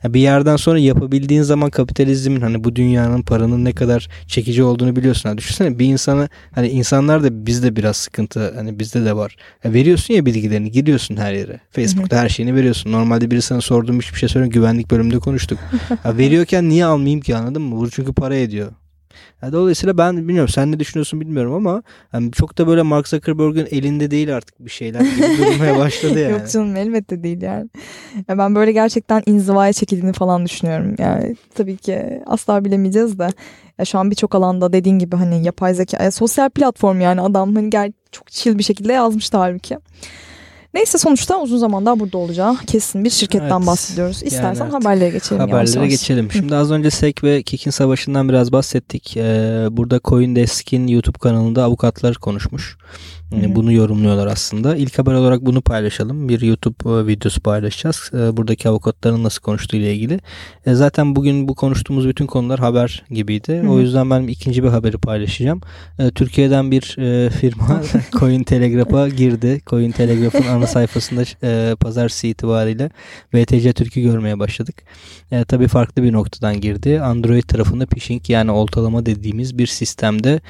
bir 0.04 0.20
yerden 0.20 0.56
sonra 0.56 0.80
yapabildiğin 0.80 1.42
zaman 1.42 1.70
kapitalizmin 1.70 2.42
hani 2.42 2.64
bu 2.64 2.76
dünyanın 2.76 3.22
paranın 3.22 3.66
ne 3.66 3.74
kadar 3.74 4.08
çekici 4.28 4.64
olduğunu 4.64 4.96
biliyorsun. 4.96 5.30
Yani 5.30 5.38
düşünsene 5.38 5.80
bir 5.80 5.86
insana 5.86 6.30
hani 6.52 6.68
insanlar 6.70 7.24
da 7.24 7.46
bizde 7.46 7.76
biraz 7.76 7.98
sıkıntı 7.98 8.54
hani 8.56 8.80
bizde 8.80 9.06
de 9.06 9.16
var. 9.16 9.36
Ya 9.64 9.74
veriyorsun 9.74 10.14
ya 10.14 10.26
bilgilerini 10.26 10.72
giriyorsun 10.72 11.18
her 11.18 11.34
yere. 11.34 11.60
Facebook'ta 11.72 12.18
her 12.18 12.30
şeyini 12.30 12.56
veriyorsun. 12.56 12.92
Normalde 12.92 13.32
biri 13.32 13.42
sana 13.42 13.62
sorduğum 13.62 14.00
hiçbir 14.00 14.20
şey 14.20 14.30
söylemiyor. 14.30 14.54
Güvenlik 14.54 14.92
bölümünde 14.92 15.20
konuştuk. 15.20 15.60
ya 16.06 16.18
veriyorken 16.18 16.70
niye 16.70 16.86
almayayım 16.86 17.22
ki 17.22 17.36
anladın 17.36 17.62
mı? 17.62 17.78
Bu 17.78 17.90
çünkü 17.90 18.14
para 18.14 18.36
ediyor. 18.36 18.72
Yani 19.42 19.54
dolayısıyla 19.54 19.98
ben 19.98 20.18
bilmiyorum 20.18 20.50
sen 20.50 20.72
ne 20.72 20.80
düşünüyorsun 20.80 21.22
bilmiyorum 21.22 21.54
ama 21.54 21.84
yani 22.14 22.32
çok 22.32 22.58
da 22.58 22.68
böyle 22.68 22.82
Mark 22.82 23.08
Zuckerberg'in 23.08 23.68
elinde 23.72 24.12
değil 24.12 24.36
artık 24.36 24.66
bir 24.66 24.70
şeyler 24.70 25.00
gibi 25.02 25.38
durmaya 25.38 25.78
başladı 25.78 26.20
yani. 26.24 26.32
Yok 26.32 26.50
canım 26.52 26.76
elbette 26.76 27.24
değil 27.24 27.42
yani. 27.42 27.70
Ya 28.28 28.38
ben 28.38 28.56
böyle 28.56 28.72
gerçekten 28.72 29.24
inzivaya 29.26 29.74
çekildiğini 29.74 30.14
falan 30.14 30.46
düşünüyorum. 30.46 30.96
Yani 30.98 31.36
tabii 31.56 31.78
ki 31.78 32.22
asla 32.26 32.66
bilemeyeceğiz 32.66 33.20
de. 33.20 33.30
Ya 33.80 33.86
şu 33.86 34.00
an 34.00 34.12
birçok 34.12 34.36
alanda 34.36 34.74
dediğin 34.74 35.00
gibi 35.00 35.16
hani 35.16 35.44
yapay 35.44 35.74
zeka, 35.74 36.04
ya 36.04 36.12
sosyal 36.12 36.50
platform 36.50 37.02
yani 37.02 37.22
adam 37.22 37.56
hani 37.56 37.70
gel 37.70 37.94
çok 38.12 38.32
chill 38.32 38.58
bir 38.58 38.64
şekilde 38.64 38.94
yazmıştı 38.94 39.38
halbuki. 39.38 39.78
Neyse 40.74 40.98
sonuçta 40.98 41.42
uzun 41.42 41.58
zamanda 41.58 42.00
burada 42.00 42.18
olacağı 42.18 42.58
kesin 42.68 43.04
bir 43.04 43.10
şirketten 43.10 43.58
evet. 43.58 43.68
bahsediyoruz. 43.68 44.24
İstersen 44.24 44.66
yani 44.66 44.72
haberlere 44.72 45.10
geçelim. 45.10 45.42
Haberlere 45.42 45.76
yavaş 45.76 45.90
geçelim. 45.90 46.32
Şimdi 46.32 46.56
az 46.56 46.72
önce 46.72 46.90
SEC 46.90 47.14
ve 47.24 47.44
Kik'in 47.44 47.72
savaşından 47.72 48.30
biraz 48.30 48.52
bahsettik. 48.52 49.18
Ee, 49.18 49.68
burada 49.72 50.00
CoinDesk'in 50.04 50.88
YouTube 50.88 51.18
kanalında 51.18 51.64
avukatlar 51.64 52.16
konuşmuş. 52.16 52.78
Hı-hı. 53.30 53.56
Bunu 53.56 53.72
yorumluyorlar 53.72 54.28
aslında. 54.28 54.76
İlk 54.76 55.00
haber 55.00 55.14
olarak 55.14 55.46
bunu 55.46 55.62
paylaşalım. 55.62 56.30
Bir 56.30 56.42
YouTube 56.42 56.90
e, 56.90 57.08
videosu 57.08 57.42
paylaşacağız. 57.42 58.12
E, 58.14 58.38
buradaki 58.38 58.70
avukatların 58.70 59.24
nasıl 59.24 59.42
konuştuğu 59.42 59.78
ile 59.78 59.94
ilgili. 59.94 60.20
E, 60.66 60.74
zaten 60.74 61.16
bugün 61.16 61.48
bu 61.48 61.56
konuştuğumuz 61.56 62.08
bütün 62.08 62.26
konular 62.26 62.60
haber 62.60 63.04
gibiydi. 63.12 63.58
Hı-hı. 63.58 63.70
O 63.70 63.80
yüzden 63.80 64.10
ben 64.10 64.22
ikinci 64.22 64.64
bir 64.64 64.68
haberi 64.68 64.98
paylaşacağım. 64.98 65.62
Türkiye'den 66.16 66.72
bir 66.72 66.82
firma 67.30 67.82
Coin 68.20 68.44
Telegraph'a 68.44 69.10
girdi. 69.10 69.62
Coin 69.68 69.92
Telegraph'ın 69.92 70.48
ana 70.48 70.68
sayfasında 70.68 71.24
pazartesi 71.76 72.28
itibariyle 72.28 72.90
VTC 73.34 73.74
Türk'ü 73.74 74.02
görmeye 74.02 74.40
başladık. 74.40 74.76
Tabii 75.48 75.68
farklı 75.68 76.04
bir 76.04 76.14
noktadan 76.14 76.62
girdi. 76.62 77.02
Android 77.02 77.44
tarafında 77.44 77.86
phishing 77.86 78.30
yani 78.30 78.52
oltalama 78.52 79.06
dediğimiz 79.06 79.58
bir 79.58 79.68
sistemde 79.68 80.42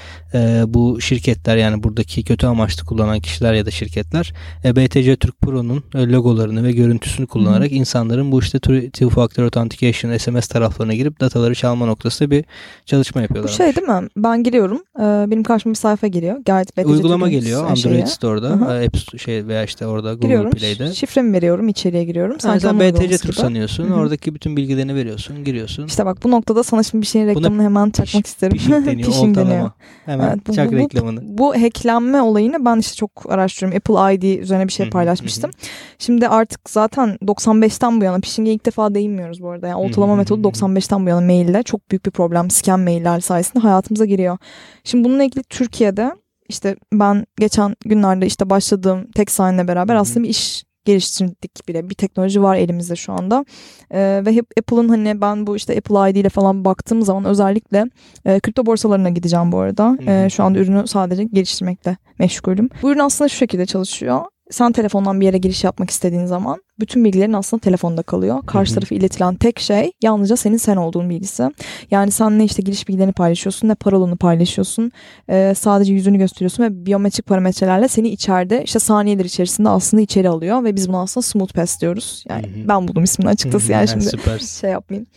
bu 0.73 1.01
şirketler 1.01 1.57
yani 1.57 1.83
buradaki 1.83 2.23
kötü 2.23 2.47
amaç 2.47 2.68
amaçlı 2.69 2.85
kullanan 2.85 3.19
kişiler 3.19 3.53
ya 3.53 3.65
da 3.65 3.71
şirketler 3.71 4.33
e, 4.65 4.75
BTC 4.75 5.15
Türk 5.15 5.41
Pro'nun 5.41 5.83
e, 5.95 6.07
logolarını 6.07 6.63
ve 6.63 6.71
görüntüsünü 6.71 7.27
kullanarak 7.27 7.71
Hı. 7.71 7.75
insanların 7.75 8.31
bu 8.31 8.39
işte 8.39 8.59
Two 8.59 9.09
Factor 9.09 9.43
Authentication 9.43 10.17
SMS 10.17 10.47
taraflarına 10.47 10.93
girip 10.93 11.19
dataları 11.19 11.55
çalma 11.55 11.85
noktasında 11.85 12.31
bir 12.31 12.45
çalışma 12.85 13.21
yapıyorlar. 13.21 13.51
Bu 13.51 13.55
şey 13.55 13.75
değil 13.75 13.87
mi? 13.87 14.07
Ben 14.17 14.43
giriyorum. 14.43 14.83
E, 14.99 15.01
benim 15.01 15.43
karşıma 15.43 15.73
bir 15.73 15.77
sayfa 15.77 16.07
geliyor. 16.07 16.37
Gayet 16.45 16.77
BTC 16.77 16.87
Uygulama 16.87 17.25
Türk'ün 17.25 17.39
geliyor 17.39 17.63
Android 17.63 17.77
şeyi. 17.77 18.07
Store'da. 18.07 18.49
Hı. 18.49 18.85
App 18.85 19.19
şey 19.19 19.47
veya 19.47 19.63
işte 19.63 19.87
orada 19.87 20.13
Google 20.13 20.27
Giriyorum. 20.27 20.51
Play'de. 20.51 20.93
Şifremi 20.93 21.33
veriyorum. 21.33 21.67
içeriye 21.67 22.03
giriyorum. 22.03 22.39
Sanki 22.39 22.59
sen 22.59 22.79
BTC 22.79 23.17
Türk 23.17 23.35
sanıyorsun. 23.35 23.89
Hı. 23.89 23.93
Oradaki 23.93 24.35
bütün 24.35 24.57
bilgilerini 24.57 24.95
veriyorsun. 24.95 25.43
Giriyorsun. 25.43 25.87
İşte 25.87 26.05
bak 26.05 26.23
bu 26.23 26.31
noktada 26.31 26.63
sana 26.63 26.83
şimdi 26.83 27.01
bir 27.01 27.07
şeyin 27.07 27.27
reklamını 27.27 27.59
Buna 27.59 27.63
hemen 27.63 27.89
çakmak 27.89 28.27
isterim. 28.27 28.57
Phishing 28.57 28.85
deniyor. 28.85 29.09
Phishing 29.09 29.37
deniyor. 29.37 29.71
Hemen 30.05 30.27
evet, 30.27 30.47
bu, 30.47 30.53
çak 30.53 30.71
bu, 30.71 30.75
reklamını. 30.75 31.21
Bu, 31.23 31.37
bu 31.37 31.61
hacklenme 31.61 32.21
olayını 32.21 32.58
ben 32.65 32.77
işte 32.77 32.95
çok 32.95 33.31
araştırıyorum. 33.31 33.77
Apple 33.77 34.15
ID 34.15 34.39
üzerine 34.39 34.67
bir 34.67 34.73
şey 34.73 34.89
paylaşmıştım. 34.89 35.51
Şimdi 35.99 36.27
artık 36.27 36.69
zaten 36.69 37.17
95'ten 37.21 38.01
bu 38.01 38.05
yana 38.05 38.19
phishing'e 38.19 38.53
ilk 38.53 38.65
defa 38.65 38.95
değinmiyoruz 38.95 39.41
bu 39.41 39.49
arada. 39.49 39.67
Yani 39.67 39.77
ortalama 39.77 40.15
metodu 40.15 40.47
95'ten 40.47 41.05
bu 41.05 41.09
yana 41.09 41.21
maille 41.21 41.63
çok 41.63 41.91
büyük 41.91 42.05
bir 42.05 42.11
problem. 42.11 42.49
Scam 42.49 42.81
mailler 42.81 43.19
sayesinde 43.19 43.59
hayatımıza 43.63 44.05
giriyor. 44.05 44.37
Şimdi 44.83 45.03
bununla 45.03 45.23
ilgili 45.23 45.43
Türkiye'de 45.43 46.11
işte 46.49 46.75
ben 46.93 47.25
geçen 47.39 47.75
günlerde 47.85 48.25
işte 48.25 48.49
başladığım 48.49 49.11
tek 49.11 49.31
sahne 49.31 49.67
beraber 49.67 49.95
aslında 49.95 50.23
bir 50.23 50.29
iş 50.29 50.63
geliştirdik 50.89 51.67
bile. 51.67 51.89
Bir 51.89 51.95
teknoloji 51.95 52.41
var 52.43 52.55
elimizde 52.55 52.95
şu 52.95 53.13
anda. 53.13 53.45
E, 53.91 54.21
ve 54.25 54.33
hep 54.33 54.45
Apple'ın 54.59 54.89
hani 54.89 55.21
ben 55.21 55.47
bu 55.47 55.55
işte 55.55 55.77
Apple 55.77 56.11
ID 56.11 56.15
ile 56.15 56.29
falan 56.29 56.65
baktığım 56.65 57.01
zaman 57.01 57.25
özellikle 57.25 57.85
e, 58.25 58.39
kripto 58.39 58.65
borsalarına 58.65 59.09
gideceğim 59.09 59.51
bu 59.51 59.59
arada. 59.59 59.97
E, 60.07 60.29
şu 60.29 60.43
anda 60.43 60.59
ürünü 60.59 60.87
sadece 60.87 61.23
geliştirmekle 61.23 61.97
meşgulüm. 62.19 62.69
Bu 62.81 62.91
ürün 62.91 62.99
aslında 62.99 63.29
şu 63.29 63.37
şekilde 63.37 63.65
çalışıyor 63.65 64.21
sen 64.49 64.71
telefondan 64.71 65.21
bir 65.21 65.25
yere 65.25 65.37
giriş 65.37 65.63
yapmak 65.63 65.89
istediğin 65.89 66.25
zaman 66.25 66.63
bütün 66.79 67.03
bilgilerin 67.03 67.33
aslında 67.33 67.61
telefonda 67.61 68.03
kalıyor. 68.03 68.45
Karşı 68.45 68.73
tarafa 68.73 68.95
iletilen 68.95 69.35
tek 69.35 69.59
şey 69.59 69.91
yalnızca 70.01 70.37
senin 70.37 70.57
sen 70.57 70.75
olduğun 70.75 71.09
bilgisi. 71.09 71.51
Yani 71.91 72.11
sen 72.11 72.39
ne 72.39 72.45
işte 72.45 72.61
giriş 72.61 72.87
bilgilerini 72.87 73.13
paylaşıyorsun 73.13 73.67
ne 73.67 73.75
parolunu 73.75 74.17
paylaşıyorsun. 74.17 74.91
Ee, 75.29 75.53
sadece 75.57 75.93
yüzünü 75.93 76.17
gösteriyorsun 76.17 76.63
ve 76.63 76.85
biyometrik 76.85 77.25
parametrelerle 77.25 77.87
seni 77.87 78.09
içeride 78.09 78.63
işte 78.63 78.79
saniyeler 78.79 79.25
içerisinde 79.25 79.69
aslında 79.69 80.03
içeri 80.03 80.29
alıyor 80.29 80.63
ve 80.63 80.75
biz 80.75 80.89
bunu 80.89 80.99
aslında 80.99 81.23
smooth 81.23 81.53
pass 81.53 81.81
diyoruz. 81.81 82.23
Yani 82.29 82.45
ben 82.67 82.87
buldum 82.87 83.03
ismini 83.03 83.29
açıkçası 83.29 83.71
yani 83.71 83.87
şimdi 83.87 84.43
şey 84.45 84.71
yapmayayım. 84.71 85.07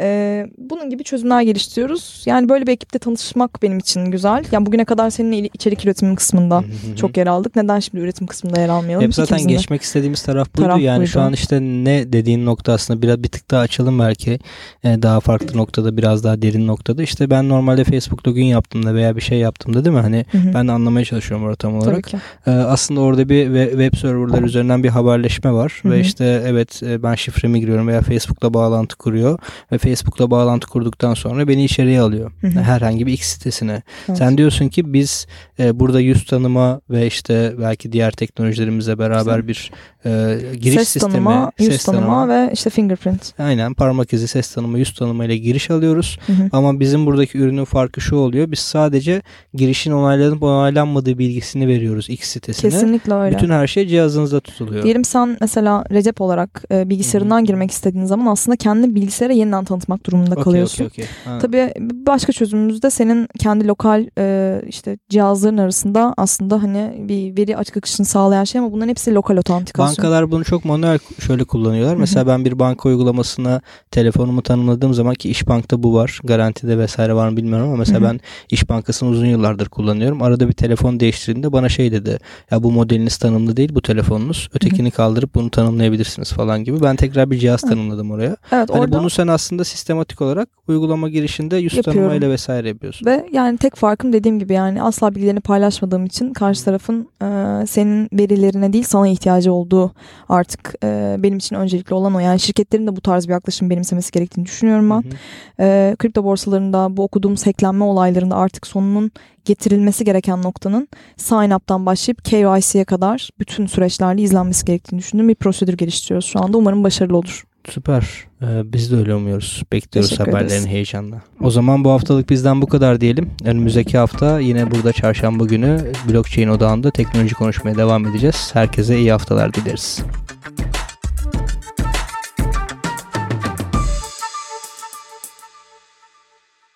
Ee, 0.00 0.46
bunun 0.58 0.90
gibi 0.90 1.04
çözümler 1.04 1.42
geliştiriyoruz. 1.42 2.22
Yani 2.26 2.48
böyle 2.48 2.66
bir 2.66 2.72
ekiple 2.72 2.98
tanışmak 2.98 3.62
benim 3.62 3.78
için 3.78 4.04
güzel. 4.04 4.44
Yani 4.52 4.66
bugüne 4.66 4.84
kadar 4.84 5.10
seninle 5.10 5.38
içerik 5.38 5.84
üretimi 5.84 6.16
kısmında 6.16 6.64
çok 6.96 7.16
yer 7.16 7.26
aldık. 7.26 7.56
Neden 7.56 7.80
şimdi 7.80 8.04
üretim 8.04 8.26
kısmında 8.26 8.60
yer 8.60 8.68
almayalım? 8.68 9.04
Hep 9.04 9.14
zaten 9.14 9.36
İkimizin 9.36 9.58
geçmek 9.58 9.82
istediğimiz 9.82 10.22
taraf 10.22 10.56
buydu. 10.56 10.68
Taraf 10.68 10.80
yani 10.80 10.98
buydu. 10.98 11.08
şu 11.08 11.20
an 11.20 11.32
işte 11.32 11.60
ne 11.60 12.12
dediğin 12.12 12.46
nokta 12.46 12.72
aslında 12.72 13.02
biraz 13.02 13.22
bir 13.22 13.28
tık 13.28 13.50
daha 13.50 13.60
açalım 13.60 13.98
belki. 13.98 14.38
Ee, 14.84 15.02
daha 15.02 15.20
farklı 15.20 15.58
noktada 15.58 15.96
biraz 15.96 16.24
daha 16.24 16.42
derin 16.42 16.66
noktada. 16.66 17.02
İşte 17.02 17.30
ben 17.30 17.48
normalde 17.48 17.84
Facebook 17.84 18.28
login 18.28 18.44
yaptığımda 18.44 18.94
veya 18.94 19.16
bir 19.16 19.20
şey 19.20 19.38
yaptığımda 19.38 19.84
değil 19.84 19.96
mi? 19.96 20.02
Hani 20.02 20.24
ben 20.54 20.68
de 20.68 20.72
anlamaya 20.72 21.04
çalışıyorum 21.04 21.46
orada 21.46 21.56
tam 21.56 21.76
olarak. 21.76 22.14
Ee, 22.46 22.50
aslında 22.50 23.00
orada 23.00 23.28
bir 23.28 23.44
web 23.70 23.94
serverlar 23.98 24.42
üzerinden 24.42 24.82
bir 24.82 24.88
haberleşme 24.88 25.52
var. 25.52 25.82
Ve 25.84 26.00
işte 26.00 26.42
evet 26.46 26.82
e, 26.82 27.02
ben 27.02 27.14
şifremi 27.14 27.60
giriyorum 27.60 27.88
veya 27.88 28.00
Facebook'la 28.00 28.54
bağlantı 28.54 28.96
kuruyor. 28.96 29.38
Ve 29.72 29.78
Facebook'la 29.86 30.30
bağlantı 30.30 30.66
kurduktan 30.66 31.14
sonra 31.14 31.48
beni 31.48 31.64
içeriye 31.64 32.00
alıyor. 32.00 32.32
Hı 32.40 32.46
hı. 32.46 32.60
Herhangi 32.60 33.06
bir 33.06 33.12
X 33.12 33.26
sitesine. 33.26 33.82
Evet. 34.08 34.18
Sen 34.18 34.38
diyorsun 34.38 34.68
ki 34.68 34.92
biz 34.92 35.26
e, 35.58 35.80
burada 35.80 36.00
yüz 36.00 36.24
tanıma 36.24 36.80
ve 36.90 37.06
işte 37.06 37.54
belki 37.60 37.92
diğer 37.92 38.10
teknolojilerimizle 38.10 38.98
beraber 38.98 39.38
Güzel. 39.38 39.48
bir 39.48 39.70
e, 40.06 40.38
giriş 40.60 40.78
ses 40.78 40.88
sistemi, 40.88 41.12
tanıma, 41.12 41.52
yüz 41.58 41.68
ses 41.68 41.84
tanıma, 41.84 42.06
tanıma 42.06 42.28
ve 42.28 42.50
işte 42.52 42.70
fingerprint. 42.70 43.32
Aynen 43.38 43.74
parmak 43.74 44.12
izi, 44.12 44.28
ses 44.28 44.54
tanıma, 44.54 44.78
yüz 44.78 44.94
tanıma 44.94 45.24
ile 45.24 45.36
giriş 45.36 45.70
alıyoruz. 45.70 46.18
Hı 46.26 46.32
hı. 46.32 46.48
Ama 46.52 46.80
bizim 46.80 47.06
buradaki 47.06 47.38
ürünün 47.38 47.64
farkı 47.64 48.00
şu 48.00 48.16
oluyor. 48.16 48.50
Biz 48.50 48.58
sadece 48.58 49.22
girişin 49.54 49.92
onaylanıp 49.92 50.42
onaylanmadığı 50.42 51.18
bilgisini 51.18 51.68
veriyoruz 51.68 52.10
X 52.10 52.28
sitesine. 52.28 52.70
Kesinlikle 52.70 53.14
öyle. 53.14 53.36
Bütün 53.36 53.50
her 53.50 53.66
şey 53.66 53.86
cihazınızda 53.88 54.40
tutuluyor. 54.40 54.82
Diyelim 54.84 55.04
sen 55.04 55.36
mesela 55.40 55.84
Recep 55.90 56.20
olarak 56.20 56.64
e, 56.72 56.90
bilgisayarından 56.90 57.38
hı 57.38 57.42
hı. 57.42 57.46
girmek 57.46 57.70
istediğin 57.70 58.04
zaman 58.04 58.26
aslında 58.26 58.56
kendi 58.56 58.94
bilgisayara 58.94 59.32
yeniden 59.32 59.64
tanıtmak 59.64 60.06
durumunda 60.06 60.30
okay, 60.30 60.44
kalıyorsun. 60.44 60.84
Okay, 60.84 61.04
okay. 61.26 61.38
Tabii 61.38 61.72
başka 62.06 62.32
çözümümüz 62.32 62.82
de 62.82 62.90
senin 62.90 63.28
kendi 63.38 63.66
lokal 63.66 64.06
e, 64.18 64.62
işte 64.68 64.98
cihazların 65.08 65.58
arasında 65.58 66.14
aslında 66.16 66.62
hani 66.62 66.94
bir 67.08 67.36
veri 67.36 67.56
açık 67.56 67.76
akışını 67.76 68.06
sağlayan 68.06 68.44
şey 68.44 68.58
ama 68.58 68.72
bunların 68.72 68.88
hepsi 68.88 69.14
lokal 69.14 69.36
otantikasyon. 69.36 69.95
Bankalar 69.98 70.30
bunu 70.30 70.44
çok 70.44 70.64
manuel 70.64 70.98
şöyle 71.18 71.44
kullanıyorlar. 71.44 71.92
Hı-hı. 71.92 72.00
Mesela 72.00 72.26
ben 72.26 72.44
bir 72.44 72.58
banka 72.58 72.88
uygulamasına 72.88 73.60
telefonumu 73.90 74.42
tanımladığım 74.42 74.94
zaman 74.94 75.14
ki 75.14 75.30
İş 75.30 75.48
Bank'ta 75.48 75.82
bu 75.82 75.94
var. 75.94 76.20
Garantide 76.24 76.78
vesaire 76.78 77.14
var 77.14 77.28
mı 77.28 77.36
bilmiyorum 77.36 77.66
ama 77.66 77.76
mesela 77.76 78.00
Hı-hı. 78.00 78.08
ben 78.08 78.20
İş 78.50 78.68
Bankası'nı 78.68 79.08
uzun 79.08 79.26
yıllardır 79.26 79.68
kullanıyorum. 79.68 80.22
Arada 80.22 80.48
bir 80.48 80.52
telefon 80.52 81.00
değiştirdiğinde 81.00 81.52
bana 81.52 81.68
şey 81.68 81.92
dedi. 81.92 82.18
Ya 82.50 82.62
bu 82.62 82.72
modeliniz 82.72 83.16
tanımlı 83.16 83.56
değil 83.56 83.74
bu 83.74 83.82
telefonunuz. 83.82 84.48
Ötekini 84.54 84.88
Hı-hı. 84.88 84.96
kaldırıp 84.96 85.34
bunu 85.34 85.50
tanımlayabilirsiniz 85.50 86.32
falan 86.32 86.64
gibi. 86.64 86.82
Ben 86.82 86.96
tekrar 86.96 87.30
bir 87.30 87.38
cihaz 87.38 87.60
tanımladım 87.60 88.10
oraya. 88.10 88.36
Evet, 88.52 88.70
hani 88.70 88.80
orada... 88.80 88.98
bunu 88.98 89.10
sen 89.10 89.26
aslında 89.26 89.64
sistematik 89.64 90.20
olarak 90.20 90.48
uygulama 90.68 91.08
girişinde 91.08 91.56
yüz 91.56 91.82
tanımayla 91.82 92.30
vesaire 92.30 92.68
yapıyorsun. 92.68 93.06
Ve 93.06 93.26
yani 93.32 93.58
tek 93.58 93.76
farkım 93.76 94.12
dediğim 94.12 94.38
gibi 94.38 94.52
yani 94.52 94.82
asla 94.82 95.14
bilgilerini 95.14 95.40
paylaşmadığım 95.40 96.06
için 96.06 96.32
karşı 96.32 96.64
tarafın 96.64 97.08
e, 97.22 97.26
senin 97.66 98.08
verilerine 98.12 98.72
değil 98.72 98.84
sana 98.84 99.08
ihtiyacı 99.08 99.52
olduğu 99.52 99.85
artık 100.28 100.74
e, 100.84 101.16
benim 101.18 101.38
için 101.38 101.56
öncelikli 101.56 101.94
olan 101.94 102.14
o. 102.14 102.18
Yani 102.18 102.40
şirketlerin 102.40 102.86
de 102.86 102.96
bu 102.96 103.00
tarz 103.00 103.28
bir 103.28 103.32
yaklaşım 103.32 103.70
benimsemesi 103.70 104.12
gerektiğini 104.12 104.46
düşünüyorum 104.46 104.90
ben. 104.90 104.96
Hı 104.96 105.08
hı. 105.08 105.12
E, 105.60 105.96
kripto 105.98 106.24
borsalarında 106.24 106.96
bu 106.96 107.02
okuduğumuz 107.02 107.46
hacklenme 107.46 107.84
olaylarında 107.84 108.36
artık 108.36 108.66
sonunun 108.66 109.10
getirilmesi 109.44 110.04
gereken 110.04 110.42
noktanın 110.42 110.88
sign 111.16 111.50
up'tan 111.50 111.86
başlayıp 111.86 112.24
KYC'ye 112.24 112.84
kadar 112.84 113.30
bütün 113.38 113.66
süreçlerle 113.66 114.22
izlenmesi 114.22 114.64
gerektiğini 114.64 114.98
düşündüğüm 114.98 115.28
bir 115.28 115.34
prosedür 115.34 115.76
geliştiriyoruz 115.76 116.26
şu 116.26 116.44
anda. 116.44 116.58
Umarım 116.58 116.84
başarılı 116.84 117.16
olur. 117.16 117.44
Süper. 117.70 118.08
Ee, 118.42 118.46
biz 118.72 118.92
de 118.92 118.96
öyle 118.96 119.14
umuyoruz. 119.14 119.62
Bekliyoruz 119.72 120.10
Teşekkür 120.10 120.30
haberlerin 120.32 120.50
ederiz. 120.54 120.66
heyecanla. 120.66 121.22
O 121.40 121.50
zaman 121.50 121.84
bu 121.84 121.90
haftalık 121.90 122.30
bizden 122.30 122.62
bu 122.62 122.66
kadar 122.66 123.00
diyelim. 123.00 123.30
Önümüzdeki 123.44 123.98
hafta 123.98 124.40
yine 124.40 124.70
burada 124.70 124.92
çarşamba 124.92 125.44
günü 125.44 125.92
blockchain 126.08 126.48
odağında 126.48 126.90
teknoloji 126.90 127.34
konuşmaya 127.34 127.76
devam 127.76 128.06
edeceğiz. 128.06 128.50
Herkese 128.52 128.98
iyi 128.98 129.12
haftalar 129.12 129.54
dileriz. 129.54 130.00